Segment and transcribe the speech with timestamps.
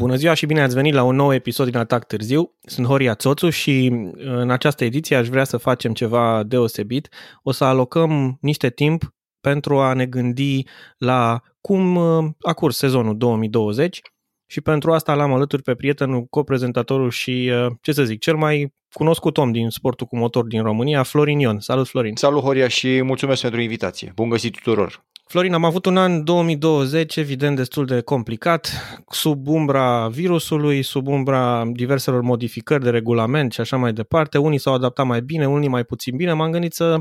[0.00, 2.54] Bună ziua și bine ați venit la un nou episod din Atac Târziu.
[2.60, 7.08] Sunt Horia Țoțu și în această ediție aș vrea să facem ceva deosebit.
[7.42, 10.64] O să alocăm niște timp pentru a ne gândi
[10.98, 11.96] la cum
[12.40, 14.00] a curs sezonul 2020
[14.46, 19.36] și pentru asta l-am alături pe prietenul, coprezentatorul și, ce să zic, cel mai cunoscut
[19.36, 21.60] om din sportul cu motor din România, Florin Ion.
[21.60, 22.16] Salut, Florin!
[22.16, 24.12] Salut, Horia, și mulțumesc pentru invitație.
[24.14, 25.04] Bun găsit tuturor!
[25.30, 28.70] Florin, am avut un an 2020 evident destul de complicat,
[29.10, 34.38] sub umbra virusului, sub umbra diverselor modificări de regulament și așa mai departe.
[34.38, 36.32] Unii s-au adaptat mai bine, unii mai puțin bine.
[36.32, 37.00] M-am gândit să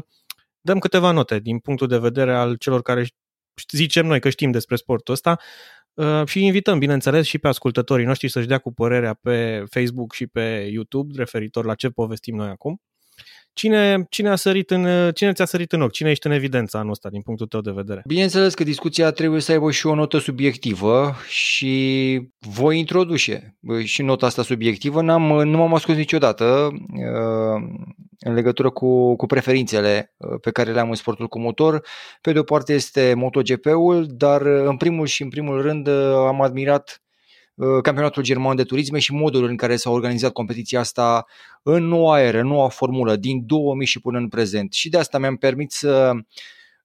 [0.61, 3.07] dăm câteva note din punctul de vedere al celor care
[3.71, 5.39] zicem noi că știm despre sportul ăsta
[5.93, 10.27] uh, și invităm, bineînțeles, și pe ascultătorii noștri să-și dea cu părerea pe Facebook și
[10.27, 12.81] pe YouTube referitor la ce povestim noi acum.
[13.59, 15.91] Cine, cine, a sărit în, cine ți-a sărit în ochi?
[15.91, 18.01] Cine ești în evidență anul ăsta din punctul tău de vedere?
[18.05, 24.25] Bineînțeles că discuția trebuie să aibă și o notă subiectivă și voi introduce și nota
[24.25, 25.01] asta subiectivă.
[25.01, 27.69] N-am, nu m-am ascuns niciodată uh,
[28.19, 31.85] în legătură cu, cu preferințele uh, pe care le am în sportul cu motor.
[32.21, 35.87] Pe de o parte este MotoGP-ul, dar uh, în primul și în primul rând
[36.27, 37.08] am admirat Uh,
[37.81, 41.25] campionatul german de turisme și modul în care s-a organizat competiția asta
[41.63, 44.73] în noua eră, noua formulă, din 2000 și până în prezent.
[44.73, 46.11] Și de asta mi-am permis să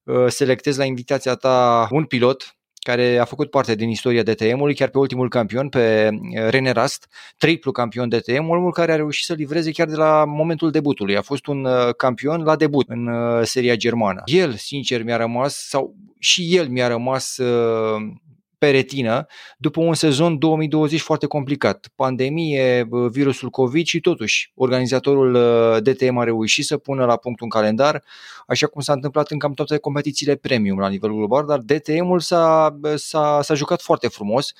[0.03, 4.89] uh, selectez la invitația ta un pilot care a făcut parte din istoria DTM-ului, chiar
[4.89, 9.33] pe ultimul campion, pe uh, René Rast, triplu campion DTM, omul care a reușit să
[9.33, 11.17] livreze chiar de la momentul debutului.
[11.17, 11.67] A fost un
[11.97, 13.09] campion la debut în
[13.43, 14.21] seria germană.
[14.25, 17.39] El, sincer, mi-a rămas, sau și el mi-a rămas
[18.57, 19.25] pe retină
[19.57, 21.87] după un sezon 2020 foarte complicat.
[21.95, 27.49] Pandemie, virusul COVID și totuși organizatorul uh, DTM a reușit să pună la punct un
[27.49, 28.03] calendar,
[28.47, 32.77] așa cum s-a întâmplat în cam toate competițiile premium la nivel global, dar DTM-ul s-a,
[32.95, 34.53] s-a, s-a jucat foarte frumos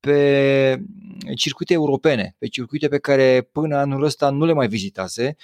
[0.00, 0.82] pe
[1.36, 5.36] circuite europene, pe circuite pe care până anul ăsta nu le mai vizitase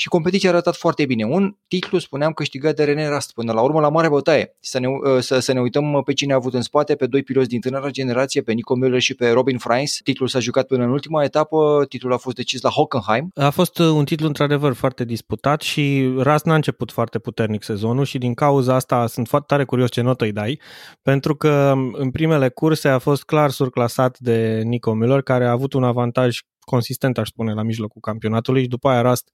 [0.00, 1.24] și competiția a arătat foarte bine.
[1.24, 4.56] Un titlu, spuneam, câștigat de René Rast până la urmă la mare bătaie.
[4.60, 7.22] Să ne, uh, să, să ne uităm pe cine a avut în spate, pe doi
[7.22, 10.00] piloți din tânăra generație, pe Nico Müller și pe Robin Freins.
[10.04, 13.30] Titlul s-a jucat până în ultima etapă, titlul a fost decis la Hockenheim.
[13.34, 18.04] A fost uh, un titlu într-adevăr foarte disputat și Rast n-a început foarte puternic sezonul
[18.04, 20.60] și din cauza asta sunt foarte tare curios ce notă îi dai,
[21.02, 25.72] pentru că în primele curse a fost clar surclasat de Nico Müller, care a avut
[25.72, 29.30] un avantaj consistent, aș spune, la mijlocul campionatului și după aia Rast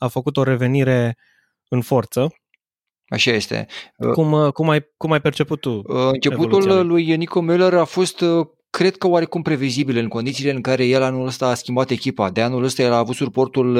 [0.00, 1.16] a făcut o revenire
[1.68, 2.34] în forță.
[3.08, 3.66] Așa este.
[4.12, 5.82] Cum, cum, ai, cum ai perceput tu?
[5.86, 8.24] Începutul lui Nico Müller a fost
[8.70, 12.30] cred că oarecum previzibil în condițiile în care el anul ăsta a schimbat echipa.
[12.30, 13.78] De anul ăsta el a avut suportul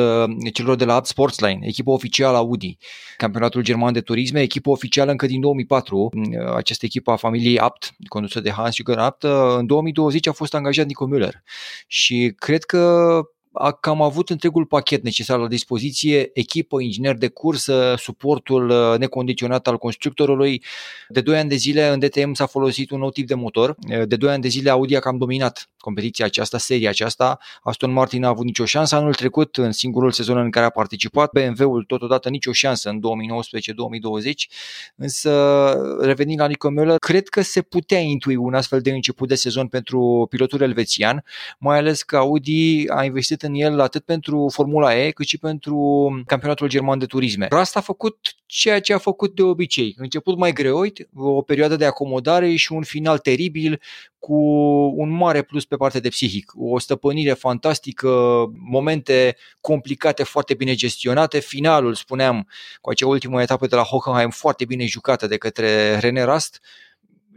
[0.53, 2.77] celor de la Abt Sportsline, echipa oficială Audi,
[3.17, 6.11] campionatul german de turisme, echipă oficială încă din 2004.
[6.55, 9.23] Această echipă a familiei Abt, condusă de Hans-Jürgen Abt,
[9.59, 11.35] în 2020 a fost angajat Nico Müller.
[11.87, 13.21] Și cred că
[13.53, 19.67] a cam avut întregul pachet necesar la dispoziție, echipă, inginer de cursă, suportul uh, necondiționat
[19.67, 20.63] al constructorului.
[21.09, 23.77] De 2 ani de zile în DTM s-a folosit un nou tip de motor.
[23.89, 27.39] Uh, de 2 ani de zile Audi a cam dominat competiția aceasta, seria aceasta.
[27.63, 31.31] Aston Martin a avut nicio șansă anul trecut, în singurul sezon în care a participat.
[31.33, 34.33] BMW-ul totodată nicio șansă în 2019-2020.
[34.97, 39.35] Însă, revenind la Nico Müller, cred că se putea intui un astfel de început de
[39.35, 41.25] sezon pentru pilotul elvețian,
[41.59, 45.39] mai ales că Audi a investit investit în el atât pentru Formula E cât și
[45.39, 47.47] pentru campionatul german de turisme.
[47.51, 49.95] Rasta a făcut ceea ce a făcut de obicei.
[49.97, 53.81] Început mai greoit, o perioadă de acomodare și un final teribil
[54.19, 54.35] cu
[54.97, 56.53] un mare plus pe partea de psihic.
[56.55, 58.09] O stăpânire fantastică,
[58.53, 61.39] momente complicate, foarte bine gestionate.
[61.39, 62.49] Finalul, spuneam,
[62.81, 66.61] cu acea ultimă etapă de la Hockenheim foarte bine jucată de către René Rast.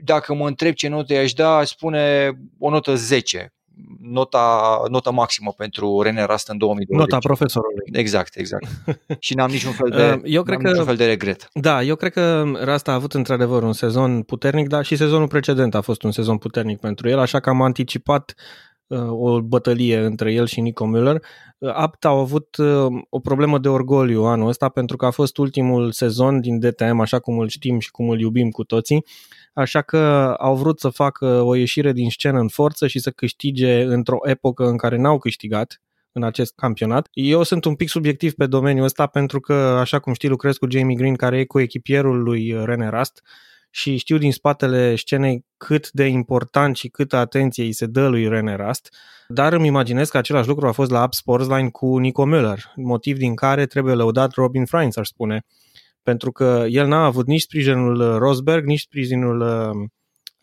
[0.03, 3.53] Dacă mă întreb ce notă i-aș da, aș spune o notă 10
[4.01, 7.11] nota, nota maximă pentru René Rast în 2020.
[7.11, 7.89] Nota profesorului.
[7.91, 8.67] Exact, exact.
[9.19, 11.49] și n-am niciun fel de, eu cred că, niciun fel de regret.
[11.53, 15.75] Da, eu cred că Rast a avut într-adevăr un sezon puternic, dar și sezonul precedent
[15.75, 18.33] a fost un sezon puternic pentru el, așa că am anticipat
[18.87, 21.15] uh, o bătălie între el și Nico Müller.
[21.57, 25.37] Uh, Apt au avut uh, o problemă de orgoliu anul ăsta pentru că a fost
[25.37, 29.05] ultimul sezon din DTM, așa cum îl știm și cum îl iubim cu toții
[29.53, 33.83] așa că au vrut să facă o ieșire din scenă în forță și să câștige
[33.83, 37.07] într-o epocă în care n-au câștigat în acest campionat.
[37.11, 40.69] Eu sunt un pic subiectiv pe domeniul ăsta pentru că, așa cum știi, lucrez cu
[40.69, 43.21] Jamie Green, care e cu echipierul lui René Rast
[43.69, 48.27] și știu din spatele scenei cât de important și câtă atenție îi se dă lui
[48.27, 48.95] René Rast,
[49.27, 53.17] dar îmi imaginez că același lucru a fost la Up Sportsline cu Nico Müller, motiv
[53.17, 55.45] din care trebuie lăudat Robin Freins, aș spune,
[56.03, 59.89] pentru că el n-a avut nici sprijinul uh, Rosberg, nici sprijinul uh,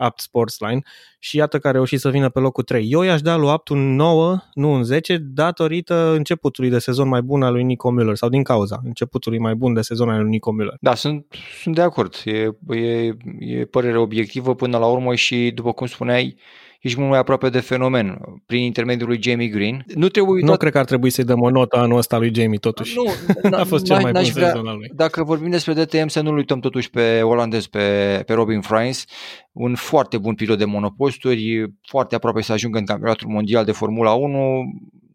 [0.01, 0.83] Apt Sportsline
[1.19, 2.91] și iată că a reușit să vină pe locul 3.
[2.91, 7.23] Eu i-aș da lui Apt un 9, nu un 10, datorită începutului de sezon mai
[7.23, 10.31] bun al lui Nico Müller sau din cauza începutului mai bun de sezon al lui
[10.31, 10.75] Nico Müller.
[10.81, 11.27] Da, sunt,
[11.63, 12.15] sunt de acord.
[12.25, 16.37] E, e, e părere obiectivă până la urmă și, după cum spuneai,
[16.81, 19.85] ești mult mai aproape de fenomen prin intermediul lui Jamie Green.
[19.95, 20.51] Nu, trebuie uitat...
[20.51, 22.97] nu cred că ar trebui să-i dăm o notă anul ăsta lui Jamie, totuși.
[22.97, 23.13] Nu,
[23.57, 24.91] a fost cel mai bun vrea, sezon al lui.
[24.95, 29.05] Dacă vorbim despre DTM, să nu uităm totuși pe olandez, pe, pe Robin Frains,
[29.53, 34.13] un foarte bun pilot de monoposturi, foarte aproape să ajungă în campionatul mondial de Formula
[34.13, 34.63] 1.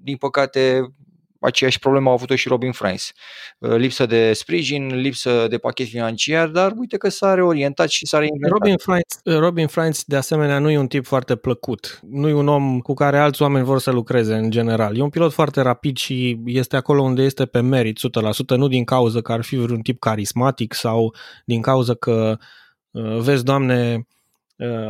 [0.02, 0.82] Din păcate,
[1.46, 3.12] aceeași problemă a avut-o și Robin Frains.
[3.60, 8.18] Uh, lipsă de sprijin, lipsă de pachet financiar, dar uite că s-a reorientat și s-a
[8.18, 8.60] reinventat.
[8.60, 12.00] Robin Frains, uh, Robin Frains de asemenea nu e un tip foarte plăcut.
[12.10, 14.98] Nu e un om cu care alți oameni vor să lucreze în general.
[14.98, 18.00] E un pilot foarte rapid și este acolo unde este pe merit
[18.54, 21.16] 100%, nu din cauza că ar fi un tip carismatic sau
[21.46, 22.38] din cauza că
[22.92, 24.08] uh, vezi, Doamne,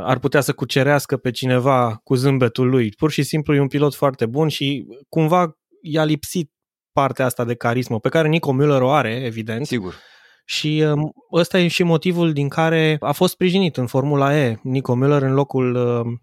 [0.03, 2.89] ar putea să cucerească pe cineva cu zâmbetul lui.
[2.97, 6.51] Pur și simplu e un pilot foarte bun și cumva i-a lipsit
[6.91, 9.65] partea asta de carismă, pe care Nico Müller o are, evident.
[9.65, 9.95] Sigur.
[10.45, 14.95] Și um, ăsta e și motivul din care a fost sprijinit în Formula E Nico
[14.95, 16.19] Müller în locul um,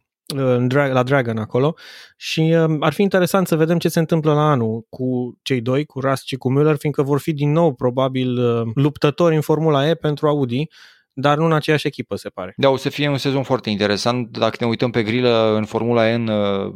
[0.69, 1.75] la Dragon acolo
[2.17, 5.85] și um, ar fi interesant să vedem ce se întâmplă la anul cu cei doi,
[5.85, 8.39] cu Rust și cu Müller, fiindcă vor fi din nou probabil
[8.75, 10.67] luptători în Formula E pentru Audi,
[11.13, 12.53] dar nu în aceeași echipă, se pare.
[12.57, 14.39] Da, o să fie un sezon foarte interesant.
[14.39, 16.31] Dacă ne uităm pe grilă în Formula E în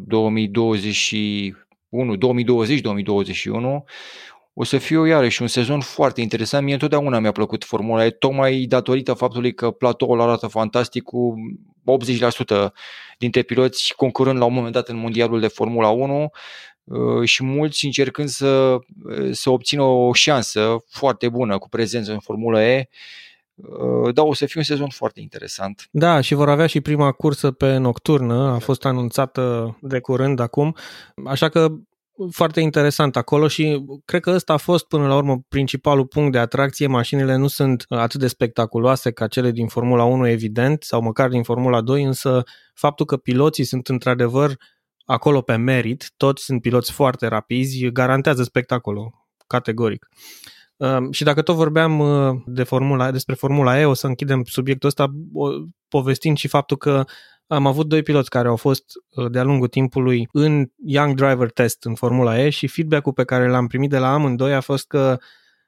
[0.06, 1.14] 2020
[1.90, 1.90] 2020-2021,
[4.54, 6.64] o să fie iarăși un sezon foarte interesant.
[6.64, 11.34] Mie întotdeauna mi-a plăcut Formula E, tocmai datorită faptului că platoul arată fantastic cu
[12.68, 12.72] 80%
[13.18, 16.30] dintre piloți concurând la un moment dat în mondialul de Formula 1
[16.84, 18.78] uh, și mulți încercând să,
[19.30, 23.25] să obțină o șansă foarte bună cu prezență în Formula E Uh,
[24.12, 25.88] da, o să fie un sezon foarte interesant.
[25.90, 30.76] Da, și vor avea și prima cursă pe nocturnă, a fost anunțată de curând acum,
[31.24, 31.68] așa că
[32.30, 36.38] foarte interesant acolo și cred că ăsta a fost până la urmă principalul punct de
[36.38, 36.86] atracție.
[36.86, 41.42] Mașinile nu sunt atât de spectaculoase ca cele din Formula 1, evident, sau măcar din
[41.42, 42.42] Formula 2, însă
[42.74, 44.56] faptul că piloții sunt într-adevăr
[45.04, 50.08] acolo pe merit, toți sunt piloți foarte rapizi, garantează spectacolul, categoric.
[50.76, 54.88] Ehm, și dacă tot vorbeam uh, de formula, despre Formula E, o să închidem subiectul
[54.88, 55.06] ăsta
[55.88, 57.04] povestind și faptul că
[57.46, 61.84] am avut doi piloți care au fost uh, de-a lungul timpului în Young Driver Test
[61.84, 65.18] în Formula E și feedback-ul pe care l-am primit de la amândoi a fost că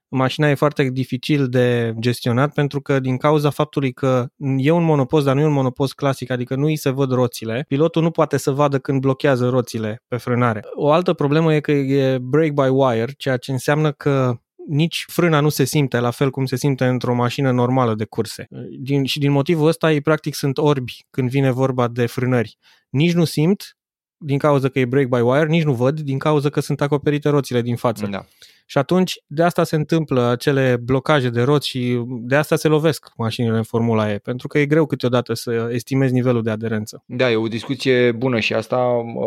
[0.09, 4.27] mașina e foarte dificil de gestionat pentru că din cauza faptului că
[4.57, 7.65] e un monopost, dar nu e un monopost clasic, adică nu îi se văd roțile,
[7.69, 10.63] pilotul nu poate să vadă când blochează roțile pe frânare.
[10.75, 14.39] O altă problemă e că e brake by wire, ceea ce înseamnă că
[14.69, 18.47] nici frâna nu se simte la fel cum se simte într-o mașină normală de curse.
[18.81, 22.59] Din, și din motivul ăsta ei practic sunt orbi când vine vorba de frânări.
[22.91, 23.78] Nici nu simt
[24.19, 27.29] din cauza că e break by wire, nici nu văd din cauza că sunt acoperite
[27.29, 28.07] roțile din față.
[28.07, 28.25] Da.
[28.71, 33.13] Și atunci de asta se întâmplă acele blocaje de roți și de asta se lovesc
[33.17, 37.03] mașinile în Formula E, pentru că e greu câteodată să estimezi nivelul de aderență.
[37.07, 38.77] Da, e o discuție bună și asta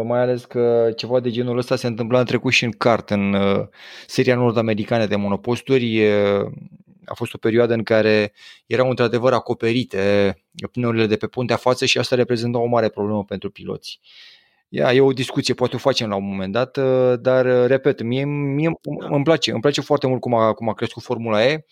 [0.05, 3.33] mai ales că ceva de genul ăsta se întâmpla în trecut și în kart, în
[3.33, 3.67] uh,
[4.07, 6.07] seria nord-americană de monoposturi.
[7.05, 8.33] A fost o perioadă în care
[8.65, 10.37] erau într-adevăr acoperite
[10.71, 13.99] pneurile de pe puntea față și asta reprezenta o mare problemă pentru piloți.
[14.73, 18.01] Ia, e o discuție, poate o facem la un moment dat, uh, dar, uh, repet,
[18.01, 19.15] mie, mie da.
[19.15, 21.65] îmi place, îmi place foarte mult cum a, cum a crescut Formula E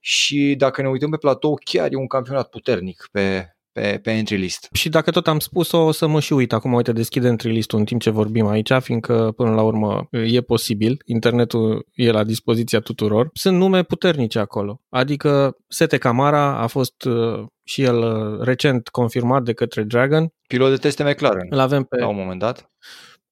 [0.00, 4.36] și dacă ne uităm pe platou, chiar e un campionat puternic pe, pe, pe entry
[4.36, 4.68] list.
[4.72, 7.72] Și dacă tot am spus-o, o să mă și uit acum, uite, deschid entry list
[7.72, 12.80] în timp ce vorbim aici, fiindcă până la urmă e posibil, internetul e la dispoziția
[12.80, 13.30] tuturor.
[13.32, 19.42] Sunt nume puternice acolo, adică Sete Camara a fost uh, și el uh, recent confirmat
[19.42, 20.32] de către Dragon.
[20.46, 21.46] Pilot de teste McLaren.
[21.50, 21.98] Îl avem pe...
[21.98, 22.70] La un moment dat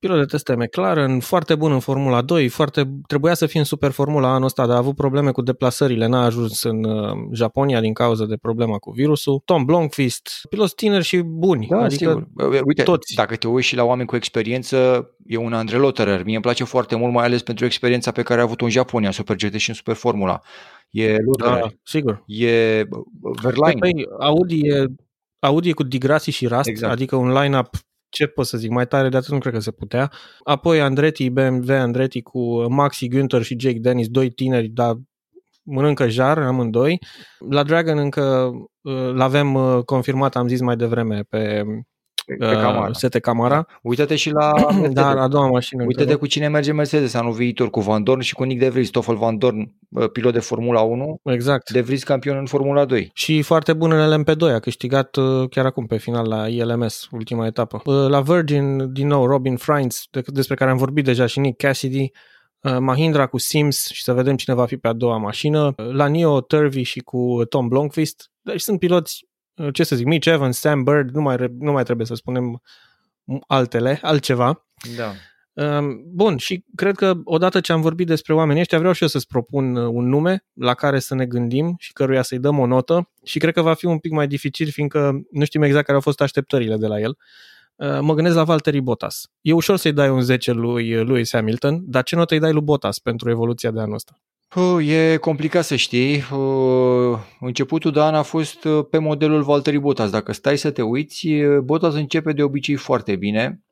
[0.00, 3.90] pilot de teste McLaren, foarte bun în Formula 2, foarte, trebuia să fie în Super
[3.90, 7.92] Formula anul ăsta, dar a avut probleme cu deplasările, n-a ajuns în uh, Japonia din
[7.92, 9.42] cauza de problema cu virusul.
[9.44, 12.62] Tom Blomqvist, pilot tineri și buni, da, adică sigur.
[12.64, 13.14] Uite, toți.
[13.14, 16.24] Dacă te uiți și la oameni cu experiență, e un Andre Lotterer.
[16.24, 19.10] Mie îmi place foarte mult, mai ales pentru experiența pe care a avut-o în Japonia,
[19.10, 20.40] Super GT și în Super Formula.
[20.90, 21.60] E Lotterer.
[21.60, 22.22] Da, sigur.
[22.26, 22.84] E
[23.42, 23.78] Verlaine.
[23.78, 24.86] Păi, Audi e
[25.38, 26.92] Audi e cu Digrasi și Rast, exact.
[26.92, 27.68] adică un line-up
[28.10, 30.10] ce pot să zic, mai tare de atât nu cred că se putea.
[30.44, 34.96] Apoi Andretti, BMW Andretti cu Maxi Günther și Jake Dennis, doi tineri, dar
[35.62, 36.98] mănâncă jar amândoi.
[37.50, 38.50] La Dragon încă
[38.80, 41.64] uh, l-avem uh, confirmat, am zis mai devreme, pe
[42.38, 42.92] pe Camara.
[42.92, 43.54] Sete Camara.
[43.54, 43.66] Da.
[43.82, 44.52] Uite-te și la
[44.92, 45.84] Da, a doua mașină.
[45.86, 48.86] Uite-te cu cine merge Mercedes anul viitor, cu Van Dorn și cu Nick De Vries,
[48.86, 49.72] Stoffel Van Dorn,
[50.12, 51.20] pilot de Formula 1.
[51.24, 51.70] Exact.
[51.70, 53.10] De Vries campion în Formula 2.
[53.14, 57.46] Și foarte bun în LMP2, a câștigat uh, chiar acum pe final la ILMS, ultima
[57.46, 57.82] etapă.
[57.84, 62.10] Uh, la Virgin, din nou, Robin Frines, despre care am vorbit deja și Nick Cassidy,
[62.60, 66.08] uh, Mahindra cu Sims și să vedem cine va fi pe a doua mașină, la
[66.08, 68.30] Neo Turvey și cu Tom Blomqvist.
[68.40, 69.28] Deci sunt piloți,
[69.72, 72.62] ce să zic, Mitch Evans, Sam Bird, nu mai, nu mai trebuie să spunem
[73.46, 74.66] altele, altceva.
[74.96, 75.12] Da.
[75.54, 79.08] Ehm, bun, și cred că odată ce am vorbit despre oamenii ăștia, vreau și eu
[79.08, 82.66] să-ți propun uh, un nume la care să ne gândim și căruia să-i dăm o
[82.66, 85.96] notă și cred că va fi un pic mai dificil, fiindcă nu știm exact care
[85.96, 87.18] au fost așteptările de la el.
[87.76, 89.30] Ehm, mă gândesc la Valtteri Bottas.
[89.40, 92.52] E ușor să-i dai un 10 lui uh, Lewis Hamilton, dar ce notă îi dai
[92.52, 94.20] lui Bottas pentru evoluția de anul ăsta?
[94.54, 96.16] Uh, e complicat să știi.
[96.16, 100.10] Uh, începutul de an a fost pe modelul Valtteri Bottas.
[100.10, 101.28] Dacă stai să te uiți,
[101.62, 103.62] Bottas începe de obicei foarte bine.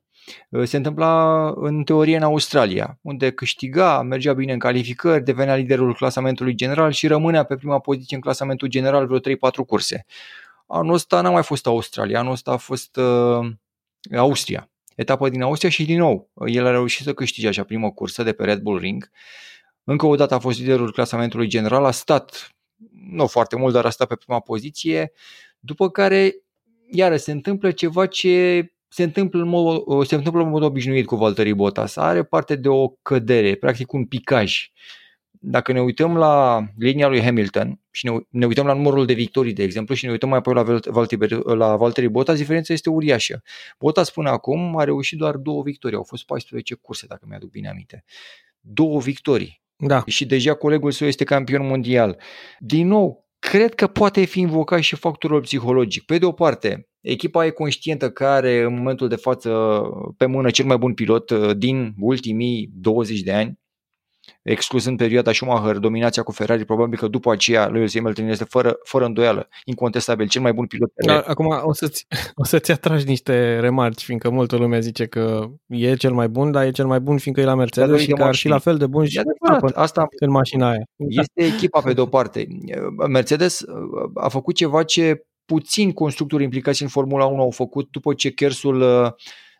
[0.49, 5.93] Uh, se întâmpla în teorie în Australia, unde câștiga, mergea bine în calificări, devenea liderul
[5.93, 10.05] clasamentului general și rămânea pe prima poziție în clasamentul general vreo 3-4 curse.
[10.67, 13.51] Anul ăsta n-a mai fost Australia, anul ăsta a fost uh,
[14.17, 14.69] Austria.
[14.95, 18.33] Etapă din Austria și din nou, el a reușit să câștige așa prima cursă de
[18.33, 19.09] pe Red Bull Ring.
[19.89, 22.55] Încă o dată a fost liderul clasamentului general, a stat,
[23.11, 25.11] nu foarte mult, dar a stat pe prima poziție,
[25.59, 26.35] după care
[26.91, 31.15] iară se întâmplă ceva ce se întâmplă în mod, se întâmplă în mod obișnuit cu
[31.15, 31.95] Valtteri Bottas.
[31.95, 34.71] Are parte de o cădere, practic un picaj.
[35.31, 39.53] Dacă ne uităm la linia lui Hamilton și ne, ne uităm la numărul de victorii,
[39.53, 43.43] de exemplu, și ne uităm mai apoi la Valtteri, la Valtteri Bottas, diferența este uriașă.
[43.79, 47.69] Bottas până acum a reușit doar două victorii, au fost 14 curse, dacă mi-aduc bine
[47.69, 48.03] aminte.
[48.59, 49.67] Două victorii.
[49.81, 50.03] Da.
[50.05, 52.21] Și deja colegul său este campion mondial.
[52.59, 56.03] Din nou, cred că poate fi invocat și factorul psihologic.
[56.03, 59.81] Pe de o parte, Echipa e conștientă că are în momentul de față
[60.17, 63.59] pe mână cel mai bun pilot uh, din ultimii 20 de ani,
[64.41, 69.05] excluzând perioada Schumacher, dominația cu Ferrari, probabil că după aceea Lewis Hamilton este fără, fără
[69.05, 70.91] îndoială, incontestabil, cel mai bun pilot.
[70.95, 72.07] Da, acum o să-ți,
[72.41, 76.65] o să-ți atragi niște remarci, fiindcă multă lume zice că e cel mai bun, dar
[76.65, 78.87] e cel mai bun fiindcă e la Mercedes și că ar fi la fel de
[78.87, 79.21] bun și
[79.73, 80.83] asta în mașina aia.
[80.95, 82.47] Este echipa pe de-o parte.
[83.09, 83.61] Mercedes
[84.13, 88.81] a făcut ceva ce puțini constructori implicați în Formula 1 au făcut după ce Kersul
[88.81, 89.11] uh,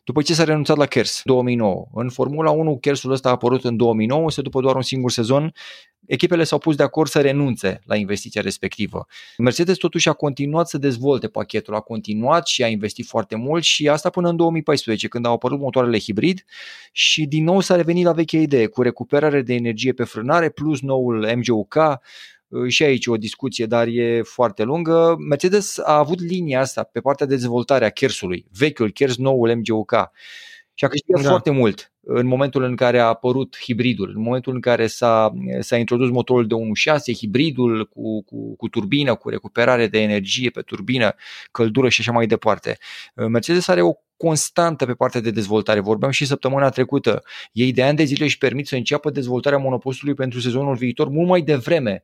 [0.09, 1.87] după ce s-a renunțat la Kers 2009.
[1.93, 5.53] În Formula 1 Kersul ăsta a apărut în 2009, se după doar un singur sezon,
[6.05, 9.05] echipele s-au pus de acord să renunțe la investiția respectivă.
[9.37, 13.89] Mercedes totuși a continuat să dezvolte pachetul, a continuat și a investit foarte mult și
[13.89, 16.45] asta până în 2014 când au apărut motoarele hibrid
[16.91, 20.81] și din nou s-a revenit la vechea idee cu recuperare de energie pe frânare plus
[20.81, 21.77] noul MGUK,
[22.67, 25.15] și aici o discuție, dar e foarte lungă.
[25.27, 29.93] Mercedes a avut linia asta pe partea de dezvoltare a Kersului, vechiul Kers, noul MGUK
[30.79, 31.29] și a câștigat da.
[31.29, 35.77] foarte mult în momentul în care a apărut hibridul, în momentul în care s-a, s-a
[35.77, 41.15] introdus motorul de 1.6, hibridul cu, cu, cu turbină, cu recuperare de energie pe turbină,
[41.51, 42.77] căldură și așa mai departe.
[43.13, 45.79] Mercedes are o constantă pe partea de dezvoltare.
[45.79, 47.23] Vorbeam și săptămâna trecută.
[47.51, 51.27] Ei de ani de zile își permit să înceapă dezvoltarea monopostului pentru sezonul viitor mult
[51.27, 52.03] mai devreme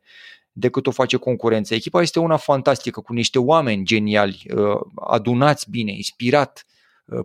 [0.51, 1.75] decât o face concurența.
[1.75, 6.73] Echipa este una fantastică, cu niște oameni geniali, uh, adunați bine, inspirat, uh,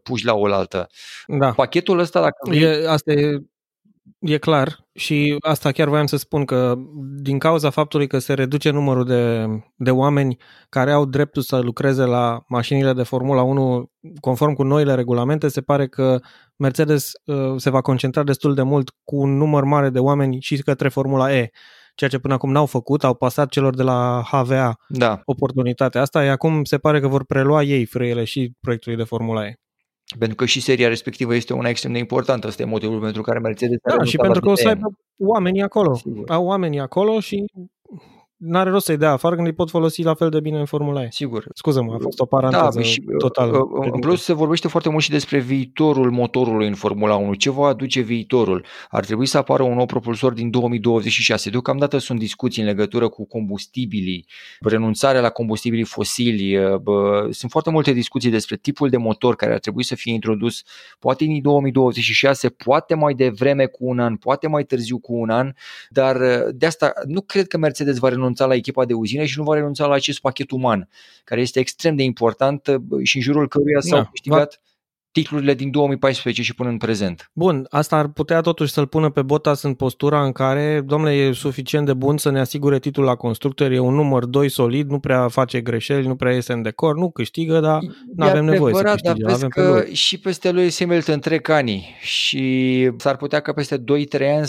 [0.03, 0.87] puși la oaltă.
[1.27, 1.53] Da.
[1.53, 2.63] Pachetul ăsta, dacă vrei...
[2.63, 3.43] e, asta e,
[4.19, 6.75] e clar și asta chiar voiam să spun că
[7.21, 9.47] din cauza faptului că se reduce numărul de,
[9.77, 10.37] de oameni
[10.69, 15.61] care au dreptul să lucreze la mașinile de Formula 1 conform cu noile regulamente, se
[15.61, 16.21] pare că
[16.57, 20.57] Mercedes uh, se va concentra destul de mult cu un număr mare de oameni și
[20.57, 21.51] către Formula E
[21.95, 25.21] ceea ce până acum n-au făcut, au pasat celor de la HVA da.
[25.25, 29.47] oportunitatea asta, iar acum se pare că vor prelua ei frâiele și proiectului de Formula
[29.47, 29.55] E.
[30.19, 32.47] Pentru că și seria respectivă este una extrem de importantă.
[32.47, 35.95] Asta e motivul pentru care Mercedes Da, și pentru că o să aibă oamenii acolo.
[35.95, 36.31] Sigur.
[36.31, 37.45] Au oamenii acolo și
[38.41, 41.03] n-are rost să-i dea afară când îi pot folosi la fel de bine în Formula
[41.03, 41.09] E.
[41.11, 41.47] Sigur.
[41.55, 43.53] Scuză-mă, a fost o paranteză da, și, total.
[43.53, 47.35] Uh, uh, în plus se vorbește foarte mult și despre viitorul motorului în Formula 1.
[47.35, 48.65] Ce va aduce viitorul?
[48.89, 51.51] Ar trebui să apară un nou propulsor din 2026.
[51.51, 54.27] Deocamdată sunt discuții în legătură cu combustibilii,
[54.61, 56.57] renunțarea la combustibilii fosili.
[56.57, 60.13] Uh, bă, sunt foarte multe discuții despre tipul de motor care ar trebui să fie
[60.13, 60.63] introdus
[60.99, 65.53] poate în 2026, poate mai devreme cu un an, poate mai târziu cu un an,
[65.89, 66.17] dar
[66.55, 69.45] de asta nu cred că Mercedes va renunța renunța la echipa de uzină și nu
[69.45, 70.89] va renunța la acest pachet uman,
[71.25, 74.61] care este extrem de important uh, și în jurul căruia s-au da, câștigat
[75.13, 77.31] titlurile din 2014 și până în prezent.
[77.33, 81.33] Bun, asta ar putea totuși să-l pună pe Bottas în postura în care, domnule, e
[81.33, 84.99] suficient de bun să ne asigure titlul la constructor, e un număr 2 solid, nu
[84.99, 87.79] prea face greșeli, nu prea iese în decor, nu câștigă, dar
[88.17, 89.95] nu avem nevoie să câștige, dar avem că pe lui.
[89.95, 93.83] și peste lui Hamilton trec ani și s-ar putea ca peste 2-3
[94.37, 94.47] ani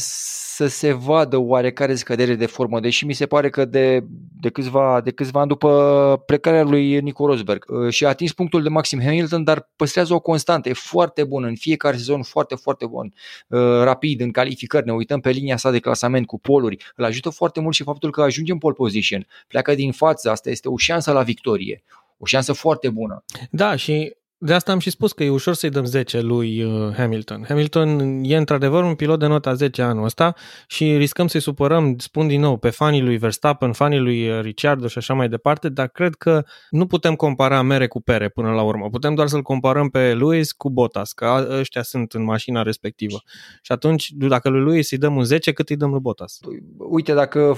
[0.62, 4.04] să se vadă oarecare scădere de formă, deși mi se pare că de,
[4.42, 7.66] de, câțiva, de câțiva ani după plecarea lui Nico Rosberg.
[7.68, 11.44] Uh, și a atins punctul de maxim Hamilton, dar păstrează o constantă, e foarte bun
[11.44, 13.14] în fiecare sezon, foarte, foarte bun,
[13.48, 17.30] uh, rapid în calificări, ne uităm pe linia sa de clasament cu poluri, îl ajută
[17.30, 20.78] foarte mult și faptul că ajunge în pole position, pleacă din față, asta este o
[20.78, 21.84] șansă la victorie,
[22.18, 23.24] o șansă foarte bună.
[23.52, 26.94] Da, și de asta am și spus că e ușor să-i dăm 10 lui uh,
[26.96, 27.46] Hamilton.
[27.48, 30.36] Hamilton e într-adevăr un pilot de nota 10 anul ăsta
[30.68, 34.88] și riscăm să-i supărăm, spun din nou, pe fanii lui Verstappen, fanii lui uh, Ricciardo
[34.88, 38.62] și așa mai departe, dar cred că nu putem compara mere cu pere până la
[38.62, 38.90] urmă.
[38.90, 43.22] Putem doar să-l comparăm pe Lewis cu Bottas, că ăștia sunt în mașina respectivă.
[43.62, 46.40] Și atunci, dacă lui Lewis îi dăm un 10, cât îi dăm lui Bottas?
[46.78, 47.58] Uite, dacă,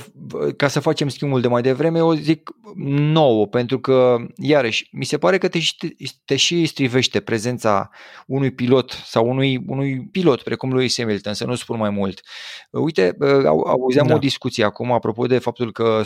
[0.57, 5.17] ca să facem schimbul de mai devreme, eu zic 9, pentru că, iarăși, mi se
[5.17, 5.59] pare că te,
[6.25, 7.89] te și strivește prezența
[8.27, 12.21] unui pilot sau unui, unui pilot precum lui Hamilton, să nu spun mai mult.
[12.71, 13.17] Uite,
[13.65, 14.13] auzeam da.
[14.13, 16.01] o discuție acum apropo de faptul că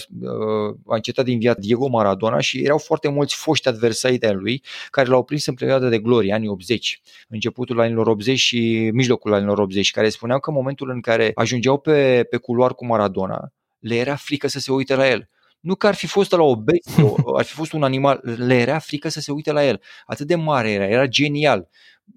[0.88, 5.10] a încetat din viață Diego Maradona și erau foarte mulți foști adversari de lui care
[5.10, 9.92] l-au prins în perioada de glorie, anii 80, începutul anilor 80 și mijlocul anilor 80,
[9.92, 14.16] care spuneau că în momentul în care ajungeau pe, pe culoar cu Maradona, le era
[14.16, 15.30] frică să se uite la el.
[15.60, 17.04] Nu că ar fi fost la o bestie,
[17.38, 19.82] ar fi fost un animal, le era frică să se uite la el.
[20.06, 21.70] Atât de mare era, era genial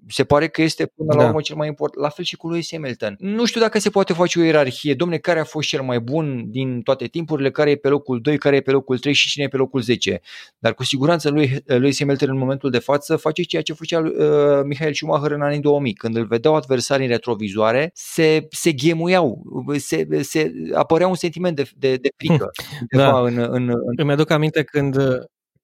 [0.07, 1.27] se pare că este până la da.
[1.27, 2.03] urmă cel mai important.
[2.03, 3.15] La fel și cu lui Hamilton.
[3.19, 4.93] Nu știu dacă se poate face o ierarhie.
[4.93, 8.37] Domne, care a fost cel mai bun din toate timpurile, care e pe locul 2,
[8.37, 10.21] care e pe locul 3 și cine e pe locul 10.
[10.59, 14.63] Dar cu siguranță lui, lui Hamilton în momentul de față face ceea ce făcea uh,
[14.65, 15.93] Michael Schumacher în anii 2000.
[15.93, 19.41] Când îl vedeau adversarii în retrovizoare, se, se ghemuiau,
[19.77, 22.51] se, se apărea un sentiment de, de, de frică.
[22.91, 23.19] Da.
[23.19, 23.73] În, în, în...
[23.95, 24.97] Îmi aduc aminte când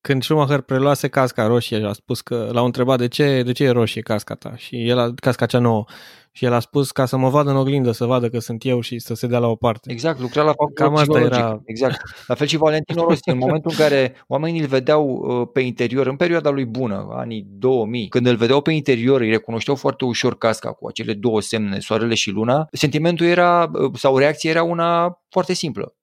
[0.08, 3.64] când Schumacher preluase casca roșie și a spus că l-au întrebat de ce, de ce
[3.64, 5.86] e roșie casca ta și el a, casca cea nouă
[6.32, 8.80] și el a spus ca să mă vadă în oglindă, să vadă că sunt eu
[8.80, 9.92] și să se dea la o parte.
[9.92, 11.62] Exact, lucra la Cam asta era...
[11.66, 12.02] Exact.
[12.28, 16.08] La fel și Valentino Rossi, în momentul în care oamenii îl vedeau uh, pe interior,
[16.08, 20.38] în perioada lui bună, anii 2000, când îl vedeau pe interior, îi recunoșteau foarte ușor
[20.38, 25.22] casca cu acele două semne, soarele și luna, sentimentul era, uh, sau reacția era una
[25.30, 25.96] foarte simplă.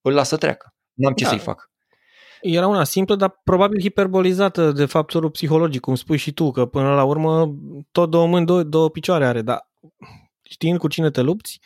[0.00, 0.74] Îl lasă treacă.
[0.94, 1.30] N-am ce da.
[1.30, 1.70] să-i fac.
[2.40, 6.94] Era una simplă, dar probabil hiperbolizată de factorul psihologic, cum spui și tu, că până
[6.94, 7.54] la urmă
[7.92, 9.68] tot două mâini, două, două picioare are, dar
[10.42, 11.60] știind cu cine te lupți,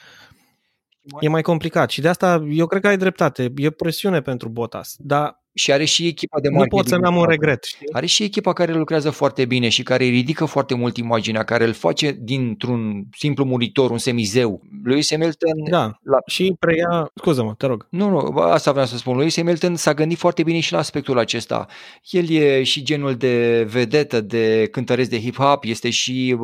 [1.21, 1.91] e mai complicat.
[1.91, 3.53] Și de asta eu cred că ai dreptate.
[3.57, 6.73] E presiune pentru Bottas, dar și are și echipa de marketing.
[6.73, 7.65] Nu pot să-mi am un regret.
[7.65, 7.87] Știi?
[7.93, 11.73] Are și echipa care lucrează foarte bine și care ridică foarte mult imaginea, care îl
[11.73, 14.63] face dintr-un simplu muritor, un semizeu.
[14.85, 15.71] Lewis Hamilton...
[15.71, 16.19] Da, la...
[16.27, 17.11] și preia...
[17.15, 17.87] Scuză-mă, te rog.
[17.91, 19.17] Nu, nu, asta vreau să spun.
[19.17, 21.67] Lewis Hamilton s-a gândit foarte bine și la aspectul acesta.
[22.11, 26.37] El e și genul de vedetă, de cântăresc de hip-hop, este și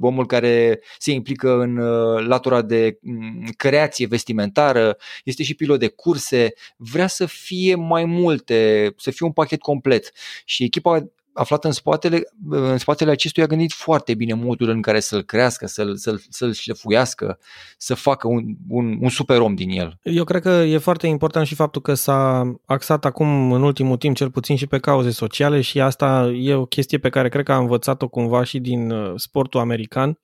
[0.00, 5.88] omul care se implică în uh, latura de mm, creație vestimentară, este și pilot de
[5.88, 10.12] curse, vrea să fie mai mult multe, să fie un pachet complet.
[10.44, 15.00] Și echipa aflată în spatele, în spatele acestuia a gândit foarte bine modul în care
[15.00, 17.38] să-l crească, să-l, să-l, să-l șlefuiască,
[17.76, 19.98] să facă un, un, un super om din el.
[20.02, 24.16] Eu cred că e foarte important și faptul că s-a axat acum în ultimul timp
[24.16, 27.52] cel puțin și pe cauze sociale și asta e o chestie pe care cred că
[27.52, 30.18] a învățat-o cumva și din uh, sportul american,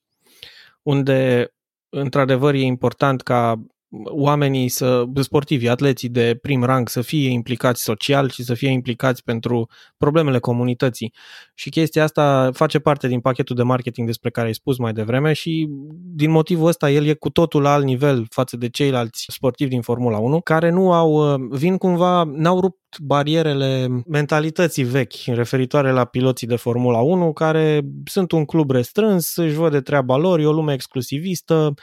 [0.82, 1.52] unde
[1.88, 3.62] într-adevăr e important ca
[4.04, 9.22] oamenii să, sportivii, atleții de prim rang să fie implicați social și să fie implicați
[9.22, 11.12] pentru problemele comunității.
[11.54, 15.32] Și chestia asta face parte din pachetul de marketing despre care ai spus mai devreme
[15.32, 15.68] și
[16.14, 19.80] din motivul ăsta el e cu totul la alt nivel față de ceilalți sportivi din
[19.80, 26.46] Formula 1 care nu au, vin cumva, n-au rupt barierele mentalității vechi referitoare la piloții
[26.46, 30.52] de Formula 1 care sunt un club restrâns, își văd de treaba lor, e o
[30.52, 31.74] lume exclusivistă,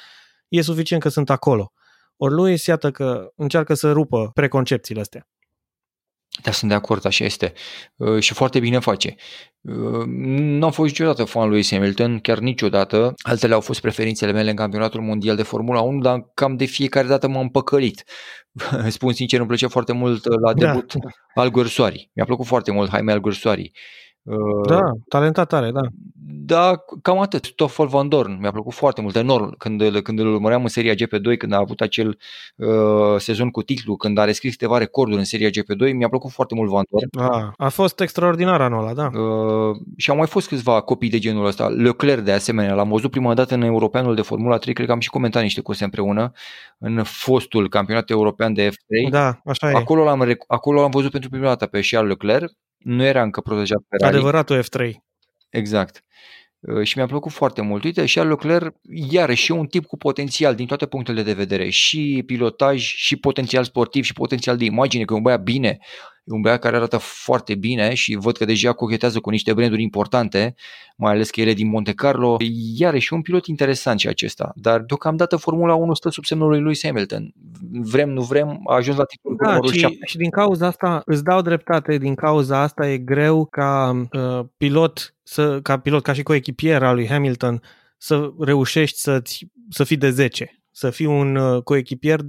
[0.48, 1.72] e suficient că sunt acolo.
[2.22, 5.28] Ori lui iată că încearcă să rupă preconcepțiile astea.
[6.44, 7.54] Da, sunt de acord, așa este.
[7.96, 9.16] Uh, și foarte bine face.
[9.62, 13.14] Uh, nu am fost niciodată fan lui Hamilton, chiar niciodată.
[13.18, 17.08] Altele au fost preferințele mele în campionatul mondial de Formula 1, dar cam de fiecare
[17.08, 18.04] dată m-am păcălit.
[18.88, 20.66] Spun sincer, îmi plăcea foarte mult uh, la da.
[20.66, 21.10] debut da.
[21.42, 22.12] al Gărsoari.
[22.14, 23.72] Mi-a plăcut foarte mult Jaime al Gărsoari.
[24.68, 25.82] Da, talentat tare, da.
[26.50, 27.46] Da, cam atât.
[27.46, 30.94] Stoffel Van Dorn mi-a plăcut foarte mult, enorm, când, îl, când îl urmăream în seria
[30.94, 32.18] GP2, când a avut acel
[32.56, 36.56] uh, sezon cu titlu, când a rescris câteva recorduri în seria GP2, mi-a plăcut foarte
[36.56, 37.32] mult Van Dorn.
[37.32, 39.20] A, a fost extraordinar anul ăla, da.
[39.20, 41.68] Uh, și au mai fost câțiva copii de genul ăsta.
[41.68, 45.00] Leclerc, de asemenea, l-am văzut prima dată în Europeanul de Formula 3, cred că am
[45.00, 46.32] și comentat niște curse împreună,
[46.78, 49.10] în fostul campionat european de F3.
[49.10, 49.74] Da, așa e.
[49.74, 53.82] Acolo l-am, acolo l-am văzut pentru prima dată pe Charles Leclerc, nu era încă protejat
[53.88, 54.92] pe Adevăratul F3.
[55.50, 56.04] Exact.
[56.60, 57.84] Uh, și mi-a plăcut foarte mult.
[57.84, 58.76] Uite, și Leclerc,
[59.10, 63.64] iarăși, e un tip cu potențial din toate punctele de vedere, și pilotaj, și potențial
[63.64, 65.78] sportiv, și potențial de imagine, că e un băiat bine,
[66.19, 69.82] e un băiat care arată foarte bine și văd că deja cochetează cu niște branduri
[69.82, 70.56] importante,
[70.98, 72.38] mai ales că ele din Monte Carlo.
[72.76, 76.84] Iarăși, un pilot interesant și acesta, dar deocamdată Formula 1 stă sub semnul lui Lewis
[76.84, 77.34] Hamilton.
[77.72, 79.98] Vrem, nu vrem, a ajuns la titlul da, numărul și, 7.
[80.06, 85.16] și din cauza asta, îți dau dreptate, din cauza asta e greu ca uh, pilot
[85.24, 87.62] să, ca pilot, ca și coechipier al lui Hamilton,
[87.98, 89.22] să reușești să,
[89.70, 92.20] să fii de 10, să fii un uh, coechipier,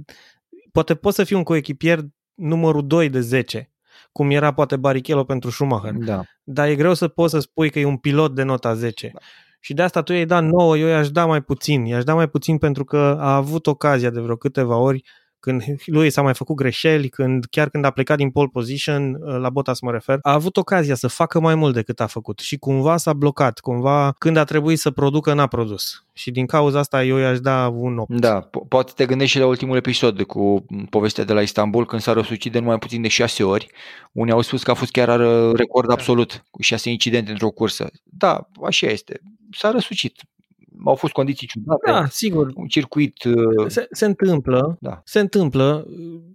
[0.71, 1.99] poate poți să fii un coechipier
[2.33, 3.70] numărul 2 de 10,
[4.11, 6.21] cum era poate Barrichello pentru Schumacher, Da.
[6.43, 9.09] dar e greu să poți să spui că e un pilot de nota 10.
[9.13, 9.19] Da.
[9.59, 11.85] Și de asta tu i-ai dat 9, eu i-aș da mai puțin.
[11.85, 15.03] I-aș da mai puțin pentru că a avut ocazia de vreo câteva ori
[15.41, 19.37] când lui s-a mai făcut greșeli, când chiar când a plecat din pole position, uh,
[19.39, 22.57] la Bottas mă refer, a avut ocazia să facă mai mult decât a făcut și
[22.57, 26.05] cumva s-a blocat, cumva când a trebuit să producă n-a produs.
[26.13, 28.19] Și din cauza asta eu i-aș da un 8.
[28.19, 32.01] Da, po- poate te gândești și la ultimul episod cu povestea de la Istanbul, când
[32.01, 33.67] s-a răsucit de numai puțin de șase ori.
[34.11, 35.93] Unii au spus că a fost chiar uh, record Da.
[35.93, 37.89] absolut, cu șase incidente într-o cursă.
[38.03, 39.21] Da, așa este.
[39.51, 40.21] S-a răsucit.
[40.85, 41.91] Au fost condiții ciudate.
[41.91, 42.51] Da, sigur.
[42.55, 43.23] Un circuit...
[43.23, 45.01] uh, Se, se întâmplă, Da.
[45.05, 45.87] se întâmplă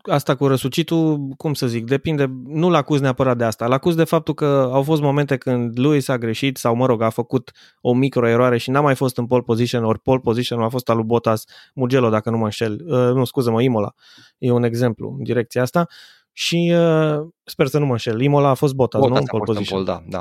[0.03, 4.35] asta cu răsucitul, cum să zic, depinde, nu-l acuz neapărat de asta, l-acuz de faptul
[4.35, 8.59] că au fost momente când lui s-a greșit sau, mă rog, a făcut o microeroare
[8.59, 11.45] și n-a mai fost în pole position, ori pole position a fost al lui Bottas,
[11.75, 13.95] Mugello, dacă nu mă înșel, uh, nu, scuză-mă, Imola,
[14.39, 15.87] e un exemplu în direcția asta
[16.33, 19.39] și uh, sper să nu mă înșel, Imola a fost Bottas, Bottas nu în a
[19.39, 19.85] pole fost în position.
[19.85, 20.19] pol, da,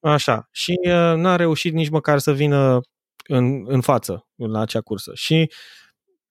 [0.00, 0.10] da.
[0.12, 0.48] Așa.
[0.50, 2.80] Și uh, n-a reușit nici măcar să vină
[3.26, 5.10] în, în față la acea cursă.
[5.14, 5.50] Și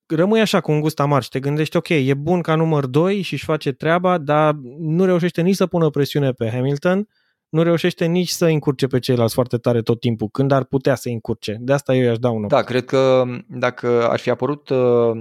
[0.05, 3.21] rămâi așa cu un gust amar și te gândești, ok, e bun ca număr 2
[3.21, 7.07] și își face treaba, dar nu reușește nici să pună presiune pe Hamilton,
[7.49, 11.09] nu reușește nici să încurce pe ceilalți foarte tare tot timpul, când ar putea să
[11.09, 11.57] încurce.
[11.59, 12.49] De asta eu i-aș da un opt.
[12.49, 15.11] Da, cred că dacă ar fi apărut uh,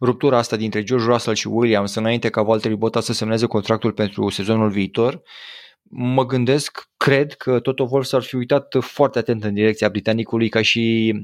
[0.00, 4.28] ruptura asta dintre George Russell și Williams înainte ca Valtteri Bottas să semneze contractul pentru
[4.28, 5.22] sezonul viitor,
[5.90, 10.62] mă gândesc, cred că Toto Wolff s-ar fi uitat foarte atent în direcția britanicului ca
[10.62, 11.14] și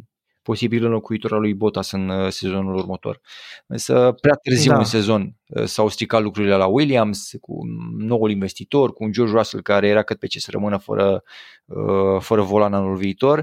[0.44, 3.20] posibil înlocuitor al lui Bottas în uh, sezonul următor.
[3.66, 4.78] Însă prea târziu Da.
[4.78, 7.58] în sezon uh, s-au stricat lucrurile la Williams cu
[7.98, 11.22] noul investitor, cu un George Russell care era cât pe ce să rămână fără,
[11.64, 13.42] uh, fără volan anul viitor.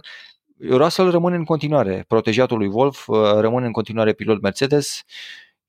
[0.69, 5.03] Russell rămâne în continuare, protejatul lui Wolf, uh, rămâne în continuare pilot Mercedes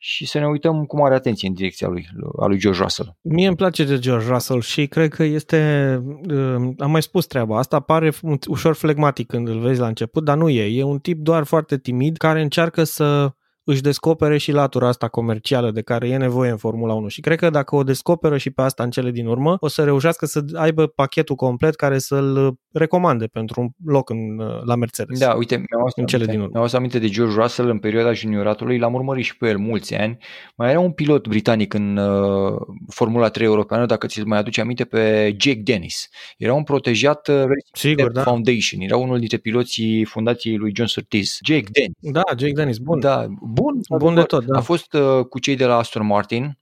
[0.04, 2.08] și să ne uităm cu mare atenție în direcția lui,
[2.40, 3.16] a lui George Russell.
[3.20, 7.58] Mie îmi place de George Russell și cred că este, uh, am mai spus treaba
[7.58, 10.78] asta, pare un- ușor flegmatic când îl vezi la început, dar nu e.
[10.78, 13.32] E un tip doar foarte timid care încearcă să
[13.64, 17.38] își descopere și latura asta comercială de care e nevoie în Formula 1 și cred
[17.38, 20.44] că dacă o descoperă și pe asta în cele din urmă, o să reușească să
[20.55, 25.18] aibă pachetul complet care să-l recomande pentru un loc în, uh, la Mercedes.
[25.18, 26.51] Da, uite, mi-am adus În cele aminte, din urmă.
[26.53, 29.94] mi-am adus aminte de George Russell în perioada junioratului, l-am urmărit și pe el mulți
[29.94, 30.16] ani.
[30.57, 34.85] Mai era un pilot britanic în uh, Formula 3 europeană, dacă ți-l mai aduce aminte,
[34.85, 36.09] pe Jake Dennis.
[36.37, 38.22] Era un protejat uh, Racing Sigur, Step da.
[38.22, 41.38] Foundation, era unul dintre piloții fundației lui John Surtees.
[41.44, 41.96] Jake Dennis.
[42.12, 43.01] Da, Jake Dennis, bun.
[43.01, 43.80] Da, bun.
[43.98, 44.58] Bun de tot, da.
[44.58, 46.58] A fost uh, cu cei de la Aston Martin,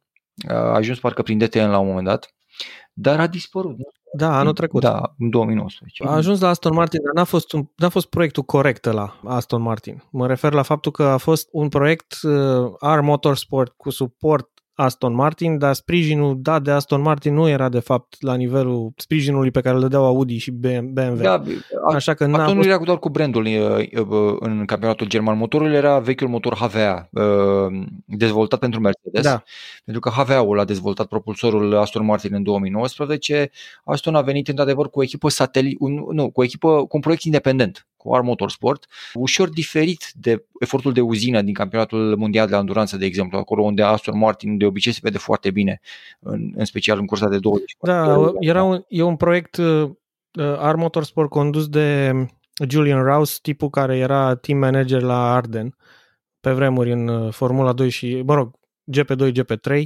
[0.49, 2.35] uh, a ajuns parcă prin DTM la un moment dat,
[2.93, 3.77] dar a dispărut.
[3.77, 3.85] nu?
[4.13, 4.81] Da, anul trecut.
[4.81, 6.05] Da, în 2019.
[6.05, 9.63] A ajuns la Aston Martin, dar n-a fost, un, n-a fost proiectul corect la Aston
[9.63, 10.03] Martin.
[10.11, 14.49] Mă refer la faptul că a fost un proiect uh, R Motorsport cu suport
[14.81, 19.51] Aston Martin, dar sprijinul dat de Aston Martin nu era de fapt la nivelul sprijinului
[19.51, 21.15] pe care îl dădeau Audi și BMW.
[21.15, 21.43] Da,
[21.95, 22.69] Așa că n-a Atunci nu fost...
[22.69, 25.37] era doar cu brandul uh, uh, în campionatul german.
[25.37, 29.23] Motorul era vechiul motor HVA, uh, dezvoltat pentru Mercedes.
[29.23, 29.43] Da,
[29.85, 33.51] Pentru că HVA-ul a dezvoltat propulsorul Aston Martin în 2019.
[33.85, 37.01] Aston a venit într-adevăr cu o echipă satelit, un, nu, cu o echipă cu un
[37.01, 42.57] proiect independent, cu R Motorsport, ușor diferit de efortul de uzină din campionatul mondial de
[42.57, 45.81] anduranță, de exemplu, acolo unde Aston Martin de obicei se vede foarte bine,
[46.21, 47.77] în, în special în cursa de 20.
[47.81, 49.91] da era un, e un proiect uh,
[50.71, 52.13] R Motorsport condus de
[52.69, 55.77] Julian Rouse, tipul care era team manager la Arden
[56.41, 58.59] pe vremuri în uh, Formula 2 și, mă rog,
[58.99, 59.83] GP2, GP3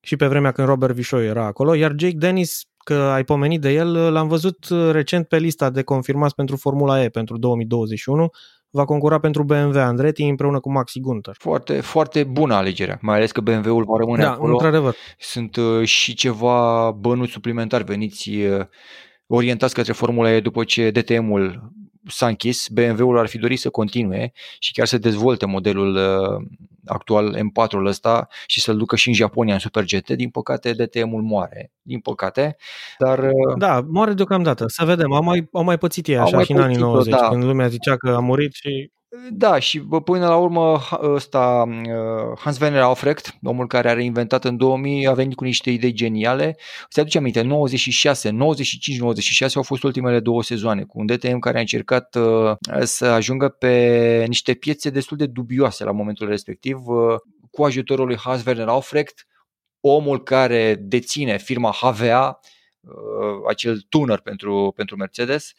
[0.00, 3.72] și pe vremea când Robert Vișoi era acolo, iar Jake Dennis că ai pomenit de
[3.72, 8.30] el, l-am văzut recent pe lista de confirmați pentru Formula E pentru 2021
[8.74, 11.34] va concura pentru BMW Andretti împreună cu Maxi Gunter.
[11.38, 14.52] Foarte, foarte bună alegerea, mai ales că BMW-ul va rămâne da, acolo.
[14.52, 14.94] într-adevăr.
[15.18, 18.66] Sunt uh, și ceva bănuți suplimentari veniți uh,
[19.26, 21.72] orientați către Formula E după ce DTM-ul
[22.06, 26.46] s-a închis, BMW-ul ar fi dorit să continue și chiar să dezvolte modelul uh,
[26.86, 30.10] actual M4-ul ăsta și să-l ducă și în Japonia în Super GT.
[30.10, 32.56] Din păcate, DTM-ul moare, din păcate.
[32.98, 34.64] Dar, uh, da, moare deocamdată.
[34.66, 37.28] Să vedem, au mai, au mai pățit ei așa și în anii 90, da.
[37.28, 38.92] când lumea zicea că a murit și
[39.30, 44.56] da, și până la urmă ăsta, uh, Hans Werner Aufrecht, omul care a reinventat în
[44.56, 46.56] 2000, a venit cu niște idei geniale.
[46.88, 51.56] Se aduce aminte, 96, 95, 96 au fost ultimele două sezoane cu un DTM care
[51.56, 57.14] a încercat uh, să ajungă pe niște piețe destul de dubioase la momentul respectiv, uh,
[57.50, 59.26] cu ajutorul lui Hans Werner Aufrecht,
[59.80, 62.40] omul care deține firma HVA,
[63.48, 65.52] acel tuner pentru, pentru Mercedes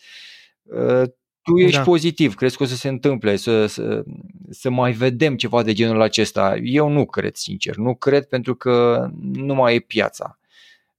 [1.45, 1.83] tu ești da.
[1.83, 4.03] pozitiv, crezi că o să se întâmple, să, să,
[4.49, 6.55] să mai vedem ceva de genul acesta.
[6.63, 10.39] Eu nu cred, sincer, nu cred pentru că nu mai e piața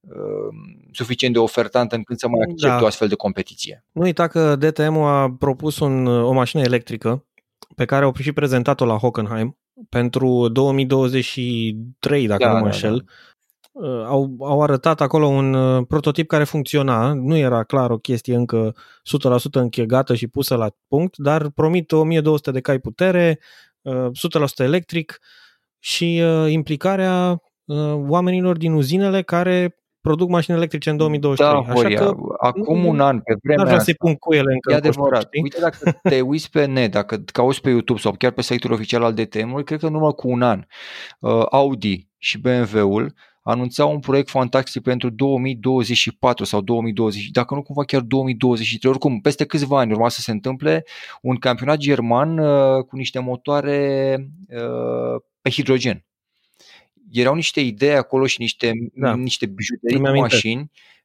[0.01, 0.15] uh,
[0.93, 2.83] suficient de ofertantă încât să mai accepte da.
[2.83, 3.85] o astfel de competiție.
[3.93, 7.25] Nu uita că DTM a propus un, o mașină electrică
[7.75, 9.57] pe care au și prezentat-o la Hockenheim
[9.89, 13.13] pentru 2023, dacă da, nu mă da, înșel, da.
[13.79, 18.35] Uh, au, au arătat acolo un uh, prototip care funcționa, nu era clar o chestie
[18.35, 18.75] încă
[19.29, 23.41] 100% închegată și pusă la punct, dar promit 1200 de cai putere, 100%
[24.41, 25.19] uh, electric
[25.79, 27.41] și implicarea
[28.09, 31.95] oamenilor din uzinele care produc mașini electrice în 2023.
[31.95, 34.73] Da, Așa că acum un an, pe vremea asta, să-i pun cu ele încă.
[34.73, 35.23] E adevărat.
[35.23, 38.73] Coști, Uite, dacă te uiți pe net, dacă cauți pe YouTube sau chiar pe site-ul
[38.73, 40.65] oficial al DTM-ului, cred că numai cu un an,
[41.51, 43.15] Audi și BMW-ul
[43.47, 49.45] anunțau un proiect fantastic pentru 2024 sau 2020, dacă nu cumva chiar 2023, oricum peste
[49.45, 50.85] câțiva ani urma să se întâmple
[51.23, 54.17] un campionat german uh, cu niște motoare
[54.49, 56.05] uh, pe hidrogen.
[57.13, 59.15] Erau niște idei acolo și niște, da.
[59.15, 60.96] niște bijuterii mașini Uh,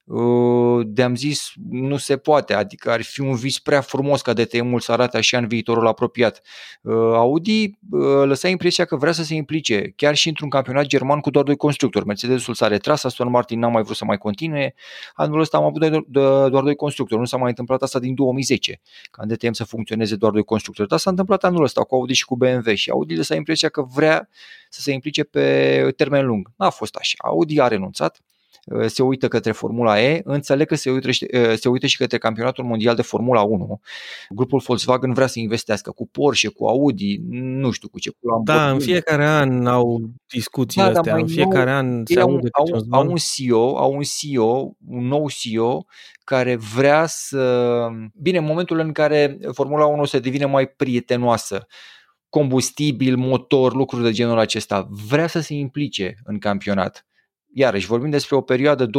[0.83, 4.91] de-am zis nu se poate, adică ar fi un vis prea frumos ca DTM-ul să
[4.91, 6.41] arate așa în viitorul apropiat.
[6.81, 11.19] Uh, Audi uh, lăsa impresia că vrea să se implice chiar și într-un campionat german
[11.19, 12.05] cu doar doi constructori.
[12.05, 14.73] Mercedesul s-a retras, Aston Martin n-a mai vrut să mai continue.
[15.13, 16.05] Anul ăsta am avut
[16.49, 20.15] doar doi constructori, nu s-a mai întâmplat asta din 2010, ca în DTM să funcționeze
[20.15, 20.89] doar doi constructori.
[20.89, 23.81] Dar s-a întâmplat anul ăsta cu Audi și cu BMW și Audi lăsa impresia că
[23.81, 24.29] vrea
[24.69, 26.51] să se implice pe termen lung.
[26.57, 27.15] N-a fost așa.
[27.17, 28.30] Audi a renunțat, Uh,
[28.85, 32.63] se uită către Formula E, înțeleg că se uită, uh, se uită și către campionatul
[32.63, 33.79] mondial de Formula 1.
[34.29, 38.09] Grupul Volkswagen vrea să investească cu Porsche, cu Audi, nu știu cu ce.
[38.09, 42.39] Cu da, în fiecare an au discuții da, astea, în fiecare nou, an se au,
[42.51, 45.85] au, au, un CEO, au un CEO, un nou CEO
[46.23, 47.87] care vrea să...
[48.13, 51.67] Bine, în momentul în care Formula 1 se devine mai prietenoasă,
[52.29, 57.05] combustibil, motor, lucruri de genul acesta, vrea să se implice în campionat
[57.53, 58.89] iarăși vorbim despre o perioadă 2023-2025.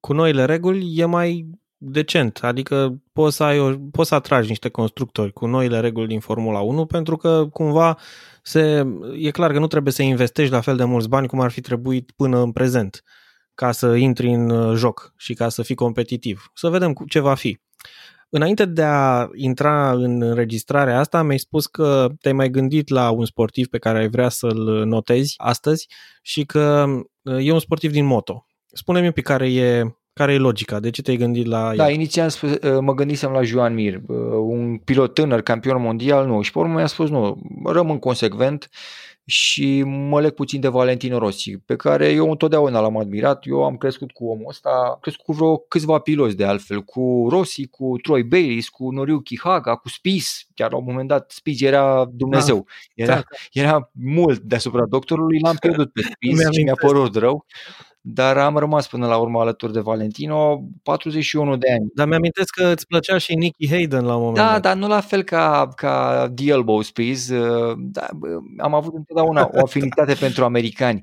[0.00, 4.68] cu noile reguli e mai decent, adică poți să, ai o, poți să atragi niște
[4.68, 7.98] constructori cu noile reguli din Formula 1 pentru că cumva
[8.42, 8.86] se,
[9.18, 11.60] e clar că nu trebuie să investești la fel de mulți bani cum ar fi
[11.60, 13.02] trebuit până în prezent
[13.54, 16.50] ca să intri în uh, joc și ca să fii competitiv.
[16.54, 17.58] Să vedem ce va fi.
[18.36, 23.24] Înainte de a intra în înregistrarea asta, mi-ai spus că te-ai mai gândit la un
[23.24, 25.88] sportiv pe care ai vrea să-l notezi astăzi
[26.22, 26.86] și că
[27.22, 28.46] e un sportiv din moto.
[28.72, 31.94] Spune-mi un pic care e, care e logica, de ce te-ai gândit la Da, el?
[31.94, 32.30] inițial
[32.80, 34.00] mă gândisem la Joan Mir,
[34.46, 38.70] un pilot tânăr, campion mondial, nu, și pe urmă mi-a spus nu, rămân consecvent,
[39.26, 43.46] și mă leg puțin de Valentino Rossi, pe care eu întotdeauna l-am admirat.
[43.46, 47.26] Eu am crescut cu omul ăsta, am crescut cu vreo câțiva piloți de altfel, cu
[47.30, 51.60] Rossi, cu Troy Bayliss, cu Noriuki Haga, cu Spies, chiar la un moment dat Spies
[51.60, 53.22] era Dumnezeu, da, era, da.
[53.52, 57.46] era mult deasupra doctorului, l-am pierdut pe Spies și mi-a părut rău
[58.06, 61.90] dar am rămas până la urmă alături de Valentino, 41 de ani.
[61.94, 64.52] Dar mi-amintesc că îți plăcea și Nicky Hayden la un moment da, dat.
[64.52, 67.28] Da, dar nu la fel ca, ca The Elbow Speeds.
[67.28, 68.06] Uh, da,
[68.58, 71.02] am avut întotdeauna o afinitate pentru americani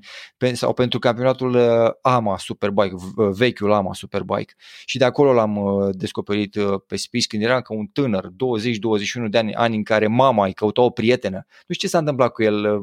[0.53, 4.53] sau pentru campionatul uh, AMA Superbike, vechiul AMA Superbike.
[4.85, 8.31] Și de acolo l-am uh, descoperit pe Speeds când era ca un tânăr, 20-21
[9.29, 11.45] de ani, ani în care mama îi căuta o prietenă.
[11.67, 12.81] Nu știu ce s-a întâmplat cu el.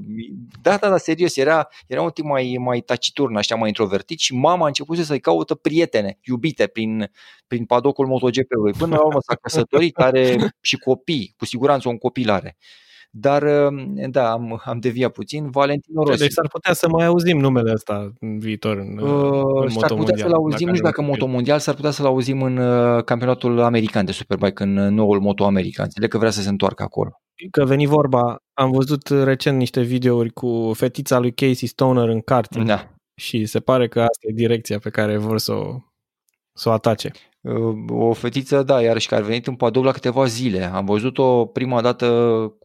[0.63, 4.19] Da, da, da, serios, era, era un tip mai, mai taciturn, așa, mai introvert introvertit
[4.19, 7.11] și mama a început să-i caută prietene, iubite prin,
[7.47, 8.73] prin padocul MotoGP-ului.
[8.79, 12.57] Până la urmă s-a căsătorit, are și copii, cu siguranță un copil are.
[13.11, 15.51] Dar, uh, da, am, am deviat puțin.
[15.51, 16.19] Valentino Rossi.
[16.19, 20.17] Deci s-ar putea să mai auzim numele ăsta în viitor în, uh, în S-ar putea
[20.17, 24.05] să-l auzim, nu știu dacă Moto Mondial, s-ar putea să-l auzim în uh, campionatul american
[24.05, 25.85] de Superbike, în uh, noul Moto American.
[25.85, 27.11] Înțeleg că vrea să se întoarcă acolo.
[27.51, 32.67] Că veni vorba, am văzut recent niște videouri cu fetița lui Casey Stoner în karting.
[32.67, 32.98] Da.
[33.19, 35.77] Și se pare că asta e direcția pe care vor să o,
[36.53, 37.11] să o atace.
[37.41, 40.65] Uh, o fetiță, da, iarăși care a venit în Padov la câteva zile.
[40.65, 42.07] Am văzut-o prima dată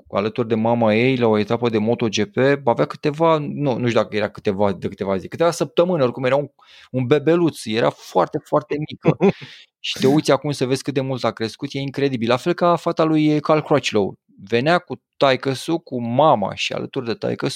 [0.10, 2.38] alături de mama ei la o etapă de MotoGP.
[2.64, 6.36] Avea câteva, nu, nu știu dacă era câteva de câteva zile, câteva săptămâni, oricum era
[6.36, 6.48] un,
[6.92, 9.18] un bebeluț, era foarte, foarte mică.
[9.88, 12.30] și te uiți acum să vezi cât de mult a crescut, e incredibil.
[12.30, 14.16] La fel ca fata lui Carl Crutchlow.
[14.38, 17.48] Venea cu taică cu mama și alături de taică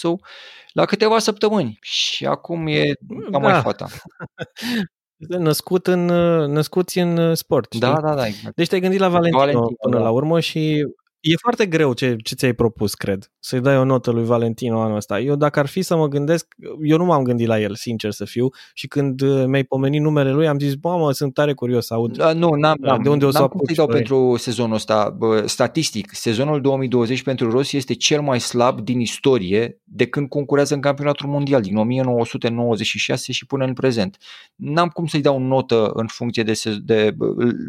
[0.74, 1.78] la câteva săptămâni.
[1.82, 2.84] Și acum e
[3.32, 3.38] da.
[3.38, 3.88] mai fata.
[5.40, 6.06] Născut în,
[6.52, 7.76] născuți în sport.
[7.76, 8.02] Da, știi?
[8.02, 8.28] Da, da, da.
[8.28, 8.56] Exact.
[8.56, 10.04] Deci te-ai gândit la Valentino, Valentino până da.
[10.04, 10.86] la urmă și
[11.32, 14.96] E foarte greu ce, ce ți-ai propus, cred, să-i dai o notă lui Valentino anul
[14.96, 15.20] ăsta.
[15.20, 18.26] Eu dacă ar fi să mă gândesc, eu nu m-am gândit la el, sincer să
[18.26, 21.86] fiu, și când uh, mi-ai pomenit numele lui, am zis, bă, mă, sunt tare curios
[21.86, 22.18] să aud.
[22.18, 25.16] Da, nu, n-am, n-am, de unde o să n-am cum să dau pentru sezonul ăsta.
[25.18, 30.74] Bă, statistic, sezonul 2020 pentru Rossi este cel mai slab din istorie de când concurează
[30.74, 34.18] în campionatul mondial, din 1996 și până în prezent.
[34.56, 37.16] N-am cum să-i dau notă în funcție de, de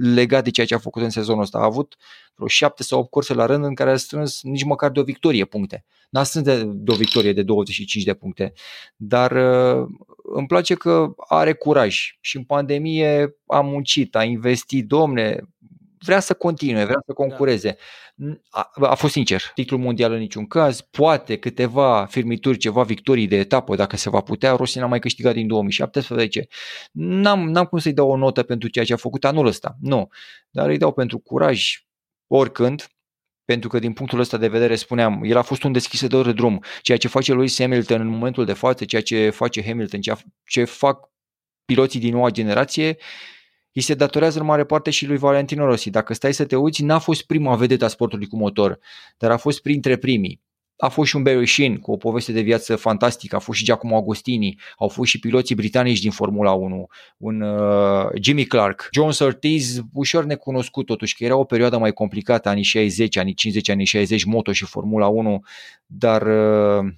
[0.01, 1.59] legat de ceea ce a făcut în sezonul ăsta.
[1.59, 1.97] A avut
[2.39, 5.03] vreo șapte sau opt curse la rând în care a strâns nici măcar de o
[5.03, 5.85] victorie puncte.
[6.11, 8.53] N-a strâns de, de o victorie de 25 de puncte,
[8.97, 9.87] dar uh,
[10.35, 15.39] îmi place că are curaj și în pandemie a muncit, a investit, domne,
[16.05, 17.77] vrea să continue, vrea să concureze.
[18.51, 23.37] A, a fost sincer, titlul mondial în niciun caz, poate câteva firmituri, ceva victorii de
[23.37, 24.55] etapă, dacă se va putea.
[24.55, 26.47] Rossi n-a mai câștigat din 2017.
[26.93, 30.09] N-am, n-am cum să-i dau o notă pentru ceea ce a făcut anul ăsta, nu.
[30.51, 31.88] Dar îi dau pentru curaj,
[32.29, 32.87] oricând,
[33.45, 36.63] pentru că din punctul ăsta de vedere spuneam, el a fost un deschisător de drum.
[36.83, 40.65] Ceea ce face Lewis Hamilton în momentul de față, ceea ce face Hamilton, ceea ce
[40.65, 41.11] fac
[41.65, 42.97] piloții din noua generație,
[43.73, 45.91] îi se datorează în mare parte și lui Valentino Rossi.
[45.91, 48.79] Dacă stai să te uiți, n-a fost prima vedetă a sportului cu motor,
[49.17, 50.43] dar a fost printre primii
[50.79, 53.65] a fost și un Barry Sheen cu o poveste de viață fantastică, a fost și
[53.65, 56.87] Giacomo Agostini, au fost și piloții britanici din Formula 1,
[57.17, 62.49] un uh, Jimmy Clark, John Surtees, ușor necunoscut totuși, că era o perioadă mai complicată,
[62.49, 65.43] anii 60, anii 50, anii 60, moto și Formula 1,
[65.87, 66.93] dar uh,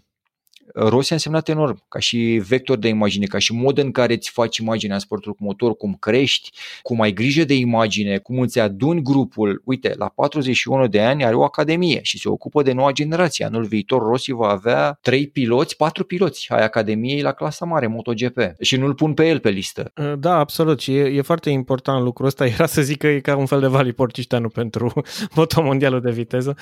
[0.74, 4.30] Rossi a însemnat enorm, ca și vector de imagine, ca și mod în care îți
[4.30, 6.50] faci imaginea în sportul cu motor, cum crești,
[6.82, 9.62] cum ai grijă de imagine, cum îți aduni grupul.
[9.64, 13.44] Uite, la 41 de ani are o academie și se ocupă de noua generație.
[13.44, 18.38] Anul viitor Rossi va avea 3 piloți, 4 piloți ai academiei la clasa mare MotoGP
[18.60, 19.92] și nu-l pun pe el pe listă.
[20.18, 22.46] Da, absolut și e, e foarte important lucrul ăsta.
[22.54, 24.92] Era să zic că e ca un fel de Vali Porcișteanu pentru
[25.34, 26.56] motomondialul de viteză.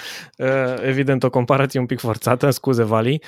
[0.83, 3.23] Evident, o comparație un pic forțată, scuze Vali,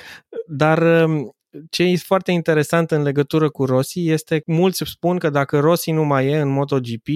[0.47, 1.35] dar dar um,
[1.69, 6.03] ce e foarte interesant în legătură cu Rossi este mulți spun că dacă Rossi nu
[6.03, 7.07] mai e în MotoGP,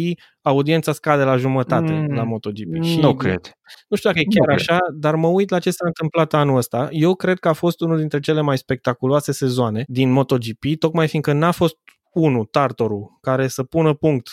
[0.42, 2.84] audiența scade la jumătate mm, la MotoGP.
[2.84, 3.52] Și nu cred.
[3.88, 5.00] Nu știu dacă e chiar nu așa, cred.
[5.00, 6.88] dar mă uit la ce s-a întâmplat anul ăsta.
[6.92, 11.34] Eu cred că a fost unul dintre cele mai spectaculoase sezoane din MotoGP, tocmai fiindcă
[11.34, 11.76] n-a fost
[12.14, 14.30] unul, Tartorul, care să pună punct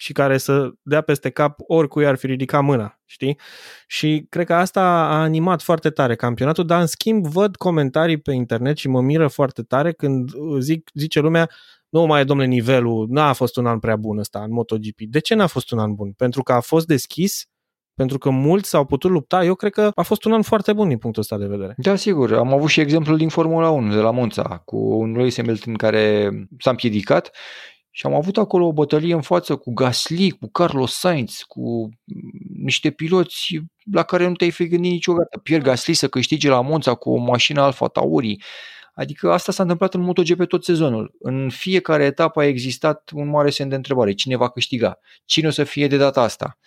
[0.00, 3.38] și care să dea peste cap oricui ar fi ridicat mâna, știi?
[3.86, 8.32] Și cred că asta a animat foarte tare campionatul, dar în schimb văd comentarii pe
[8.32, 11.48] internet și mă miră foarte tare când zic, zice lumea
[11.88, 15.00] nu mai e, domnule, nivelul, n-a fost un an prea bun ăsta în MotoGP.
[15.00, 16.12] De ce n-a fost un an bun?
[16.12, 17.46] Pentru că a fost deschis,
[17.94, 19.44] pentru că mulți s-au putut lupta.
[19.44, 21.74] Eu cred că a fost un an foarte bun din punctul ăsta de vedere.
[21.76, 22.34] Da, sigur.
[22.34, 26.30] Am avut și exemplul din Formula 1 de la Monza, cu un Lewis Hamilton care
[26.58, 27.30] s-a împiedicat
[27.98, 31.88] și am avut acolo o bătălie în față cu Gasly, cu Carlos Sainz, cu
[32.62, 33.60] niște piloți
[33.92, 35.38] la care nu te-ai fi gândit niciodată.
[35.38, 38.36] Pierre Gasly să câștige la Monza cu o mașină Alfa Tauri.
[38.94, 41.14] Adică asta s-a întâmplat în MotoGP tot sezonul.
[41.20, 44.12] În fiecare etapă a existat un mare semn de întrebare.
[44.12, 44.98] Cine va câștiga?
[45.24, 46.58] Cine o să fie de data asta?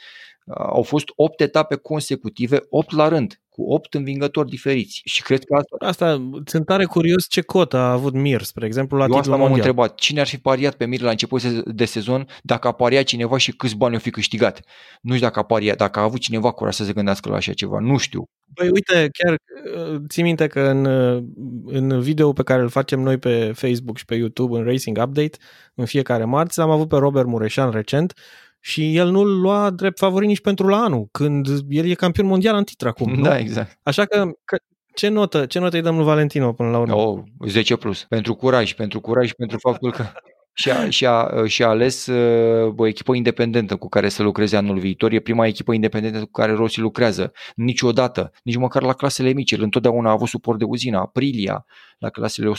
[0.56, 5.02] Au fost 8 etape consecutive, 8 la rând cu 8 învingători diferiți.
[5.04, 5.76] Și cred că asta...
[5.80, 9.54] Asta, sunt tare curios ce cotă a avut Mir, spre exemplu, la Eu asta m-am
[9.54, 9.96] întrebat.
[9.96, 13.52] Cine ar fi pariat pe Mir la început de sezon dacă a pariat cineva și
[13.52, 14.62] câți bani o fi câștigat?
[15.02, 17.54] Nu știu dacă a pariat, dacă a avut cineva curaj să se gândească la așa
[17.54, 17.80] ceva.
[17.80, 18.24] Nu știu.
[18.54, 19.36] Păi uite, chiar
[19.76, 21.24] uh, ții minte că în, uh,
[21.66, 25.38] în video pe care îl facem noi pe Facebook și pe YouTube, în Racing Update,
[25.76, 28.14] în fiecare marți, am avut pe Robert Mureșan recent
[28.62, 32.56] și el nu-l lua drept favorit nici pentru la anul, când el e campion mondial
[32.56, 33.22] în titlu acum.
[33.22, 33.38] Da, nu?
[33.38, 33.80] exact.
[33.84, 34.58] Așa că, că
[34.94, 36.96] ce notă, ce notă îi dăm lui Valentino până la urmă?
[36.96, 38.06] Oh, 10 plus.
[38.10, 40.06] Pentru curaj, pentru curaj, pentru faptul că
[40.54, 45.12] și-a, și-a, și-a ales uh, o echipă independentă cu care să lucreze anul viitor.
[45.12, 47.32] E prima echipă independentă cu care Rossi lucrează.
[47.56, 49.52] Niciodată, nici măcar la clasele mici.
[49.52, 50.98] El întotdeauna a avut suport de uzină.
[50.98, 51.66] Aprilia
[51.98, 52.52] la clasele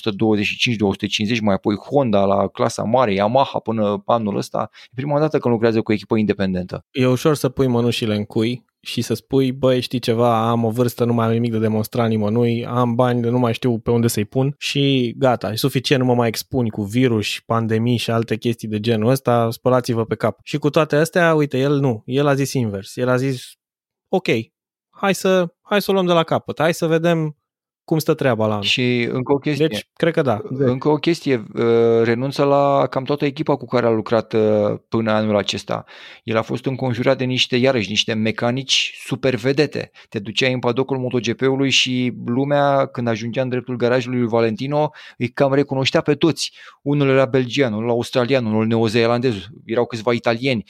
[1.36, 4.70] 125-250, mai apoi Honda la clasa mare, Yamaha până anul ăsta.
[4.84, 6.84] E prima dată când lucrează cu o echipă independentă.
[6.90, 10.70] E ușor să pui mănușile în cui și să spui, băi, știi ceva, am o
[10.70, 14.06] vârstă, nu mai am nimic de demonstrat nimănui, am bani, nu mai știu pe unde
[14.06, 18.36] să-i pun și gata, e suficient, nu mă mai expun cu virus, pandemii și alte
[18.36, 20.38] chestii de genul ăsta, spălați-vă pe cap.
[20.42, 23.42] Și cu toate astea, uite, el nu, el a zis invers, el a zis,
[24.08, 24.26] ok,
[24.90, 27.36] hai să, hai să o luăm de la capăt, hai să vedem
[27.84, 28.64] cum stă treaba la anul.
[28.64, 29.66] Și încă o chestie.
[29.66, 30.40] Deci, cred că da.
[30.48, 35.10] Încă o chestie, uh, renunță la cam toată echipa cu care a lucrat uh, până
[35.10, 35.84] anul acesta.
[36.22, 39.90] El a fost înconjurat de niște, iarăși, niște mecanici super vedete.
[40.08, 45.28] Te duceai în padocul MotoGP-ului și lumea, când ajungea în dreptul garajului lui Valentino, îi
[45.28, 46.52] cam recunoștea pe toți.
[46.82, 50.64] Unul era belgian, unul australian, unul neozeelandez, erau câțiva italieni.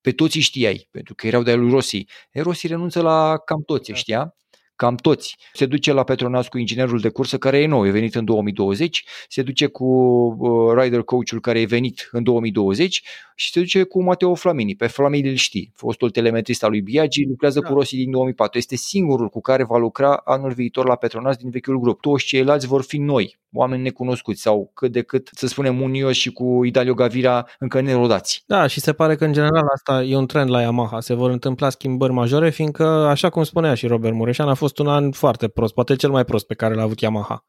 [0.00, 2.06] Pe toți știai, pentru că erau de lui Rossi.
[2.32, 3.96] E, Rossi renunță la cam toți, da.
[3.96, 4.34] știa?
[4.76, 5.36] Cam toți.
[5.52, 9.04] Se duce la Petronas cu inginerul de cursă care e nou, e venit în 2020,
[9.28, 13.02] se duce cu uh, rider coach-ul care e venit în 2020
[13.38, 14.74] și se duce cu Matteo Flamini.
[14.74, 17.68] Pe Flamini îl știi, fostul telemetrist al lui Biagi, lucrează da.
[17.68, 18.58] cu Rossi din 2004.
[18.58, 22.00] Este singurul cu care va lucra anul viitor la Petronas din vechiul grup.
[22.00, 26.32] Toți ceilalți vor fi noi, oameni necunoscuți sau cât de cât, să spunem, Munios și
[26.32, 28.42] cu Idalio Gavira încă nerodați.
[28.46, 31.00] Da, și se pare că în general asta e un trend la Yamaha.
[31.00, 34.88] Se vor întâmpla schimbări majore, fiindcă, așa cum spunea și Robert Mureșan, a fost un
[34.88, 37.44] an foarte prost, poate cel mai prost pe care l-a avut Yamaha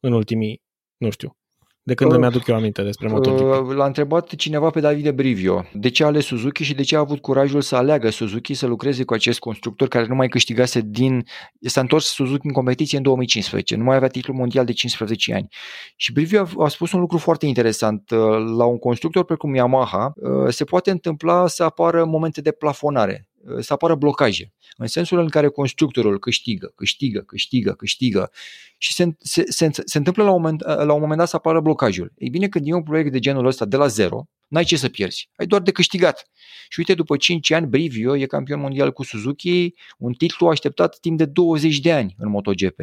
[0.00, 0.62] în ultimii,
[0.96, 1.36] nu știu,
[1.84, 3.40] de când uh, îmi aduc eu aminte despre MotoGP.
[3.40, 6.96] Uh, l-a întrebat cineva pe Davide Brivio de ce a ales Suzuki și de ce
[6.96, 10.80] a avut curajul să aleagă Suzuki să lucreze cu acest constructor care nu mai câștigase
[10.80, 11.24] din...
[11.60, 15.48] S-a întors Suzuki în competiție în 2015, nu mai avea titlul mondial de 15 ani.
[15.96, 18.10] Și Brivio a, a spus un lucru foarte interesant.
[18.10, 18.18] Uh,
[18.56, 23.28] la un constructor precum Yamaha uh, se poate întâmpla să apară momente de plafonare
[23.60, 28.30] să apară blocaje, în sensul în care constructorul câștigă, câștigă, câștigă, câștigă
[28.78, 31.60] și se, se, se, se întâmplă la un, moment, la un moment dat să apară
[31.60, 32.12] blocajul.
[32.18, 34.88] Ei bine, când e un proiect de genul ăsta de la zero, n-ai ce să
[34.88, 36.30] pierzi, ai doar de câștigat.
[36.68, 41.18] Și uite, după 5 ani, Brivio e campion mondial cu Suzuki, un titlu așteptat timp
[41.18, 42.80] de 20 de ani în MotoGP.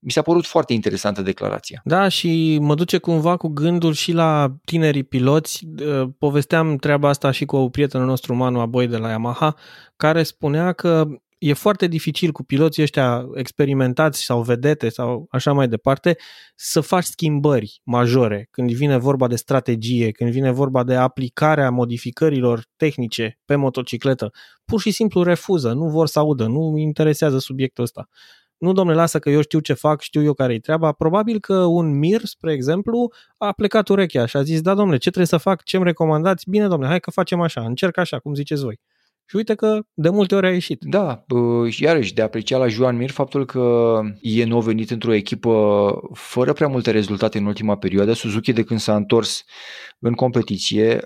[0.00, 1.80] Mi s-a părut foarte interesantă declarația.
[1.84, 5.68] Da, și mă duce cumva cu gândul și la tinerii piloți.
[6.18, 9.54] Povesteam treaba asta și cu prietenul nostru, Manu Aboi de la Yamaha,
[9.96, 11.06] care spunea că
[11.38, 16.16] e foarte dificil cu piloții ăștia experimentați sau vedete sau așa mai departe
[16.54, 22.62] să faci schimbări majore când vine vorba de strategie, când vine vorba de aplicarea modificărilor
[22.76, 24.30] tehnice pe motocicletă.
[24.64, 28.08] Pur și simplu refuză, nu vor să audă, nu interesează subiectul ăsta
[28.58, 30.92] nu domne, lasă că eu știu ce fac, știu eu care-i treaba.
[30.92, 35.08] Probabil că un Mir, spre exemplu, a plecat urechea și a zis, da domnule, ce
[35.08, 36.50] trebuie să fac, ce-mi recomandați?
[36.50, 38.80] Bine domnule, hai că facem așa, încerc așa, cum ziceți voi.
[39.30, 40.82] Și uite că de multe ori a ieșit.
[40.84, 41.24] Da,
[41.68, 46.52] și iarăși de apreciat la Joan Mir faptul că e nou venit într-o echipă fără
[46.52, 48.12] prea multe rezultate în ultima perioadă.
[48.12, 49.44] Suzuki de când s-a întors
[49.98, 51.00] în competiție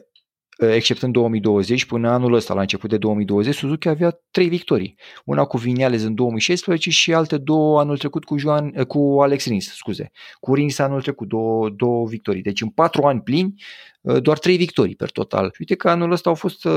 [0.62, 4.96] except în 2020, până anul ăsta, la început de 2020, Suzuki avea trei victorii.
[5.24, 9.74] Una cu Vinales în 2016 și alte două anul trecut cu, Joan, cu Alex Rins,
[9.74, 10.10] scuze.
[10.40, 12.42] Cu Rins anul trecut, două, două victorii.
[12.42, 13.54] Deci în patru ani plini,
[14.02, 15.44] doar trei victorii per total.
[15.44, 16.72] Și uite că anul ăsta au fost uh,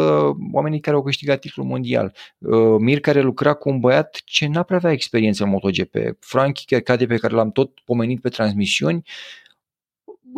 [0.52, 2.16] oamenii care au câștigat titlul mondial.
[2.38, 5.96] Uh, Mir care lucra cu un băiat ce n-a prea avea experiență în MotoGP.
[6.20, 9.04] Frankie Cade pe care l-am tot pomenit pe transmisiuni,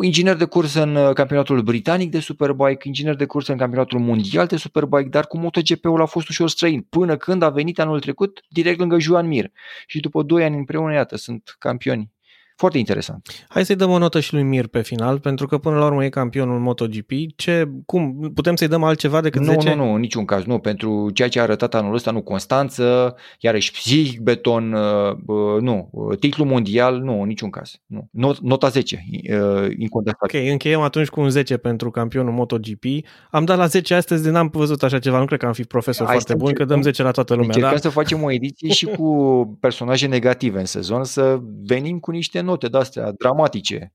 [0.02, 4.46] inginer de curs în uh, campionatul britanic de Superbike, inginer de curs în campionatul mondial
[4.46, 8.40] de Superbike, dar cu MotoGP-ul a fost ușor străin, până când a venit anul trecut
[8.48, 9.50] direct lângă Joan Mir.
[9.86, 12.12] Și după 2 ani împreună, iată, sunt campioni
[12.58, 13.46] foarte interesant.
[13.48, 16.04] Hai să-i dăm o notă și lui Mir pe final, pentru că până la urmă
[16.04, 17.10] e campionul MotoGP.
[17.36, 19.74] Ce, cum, putem să-i dăm altceva decât nu, 10?
[19.74, 20.44] Nu, nu, în niciun caz.
[20.44, 25.60] Nu, pentru ceea ce a arătat anul ăsta, nu, Constanță, iarăși psihic, beton, uh, uh,
[25.60, 27.80] nu, titlu mondial, nu, în niciun caz.
[27.86, 28.08] Nu.
[28.10, 30.40] Not, nota 10, uh, incontestabil.
[30.40, 32.84] Ok, încheiem atunci cu un 10 pentru campionul MotoGP.
[33.30, 35.64] Am dat la 10 astăzi de n-am văzut așa ceva, nu cred că am fi
[35.64, 37.48] profesor Hai foarte bun, că dăm 10 la toată lumea.
[37.48, 37.80] Încercăm da?
[37.80, 42.68] să facem o ediție și cu personaje negative în sezon, să venim cu niște note
[42.68, 43.92] de-astea dramatice.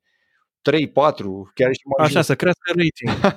[0.61, 3.35] 3, 4, chiar și mai Așa, să crească rating.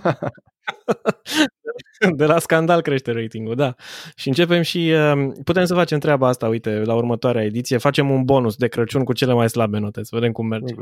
[2.16, 3.74] de la scandal crește ratingul, da.
[4.16, 7.78] Și începem și uh, putem să facem treaba asta, uite, la următoarea ediție.
[7.78, 10.74] Facem un bonus de Crăciun cu cele mai slabe note, să vedem cum merge.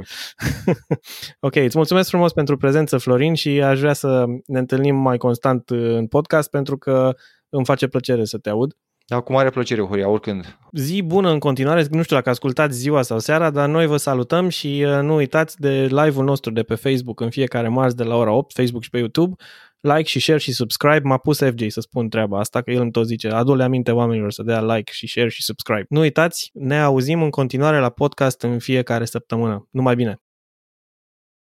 [1.40, 5.70] ok, îți mulțumesc frumos pentru prezență, Florin, și aș vrea să ne întâlnim mai constant
[5.70, 7.14] în podcast pentru că
[7.48, 8.76] îmi face plăcere să te aud
[9.06, 10.58] Da, cu mare plăcere, Horia, oricând.
[10.72, 14.48] Zi bună în continuare, nu știu dacă ascultați ziua sau seara, dar noi vă salutăm
[14.48, 18.16] și uh, nu uitați de live-ul nostru de pe Facebook în fiecare marți de la
[18.16, 19.34] ora 8, Facebook și pe YouTube.
[19.80, 21.00] Like și share și subscribe.
[21.02, 24.32] M-a pus FJ să spun treaba asta, că el îmi tot zice, adu-le aminte oamenilor
[24.32, 25.86] să dea like și share și subscribe.
[25.88, 29.68] Nu uitați, ne auzim în continuare la podcast în fiecare săptămână.
[29.70, 30.23] Numai bine!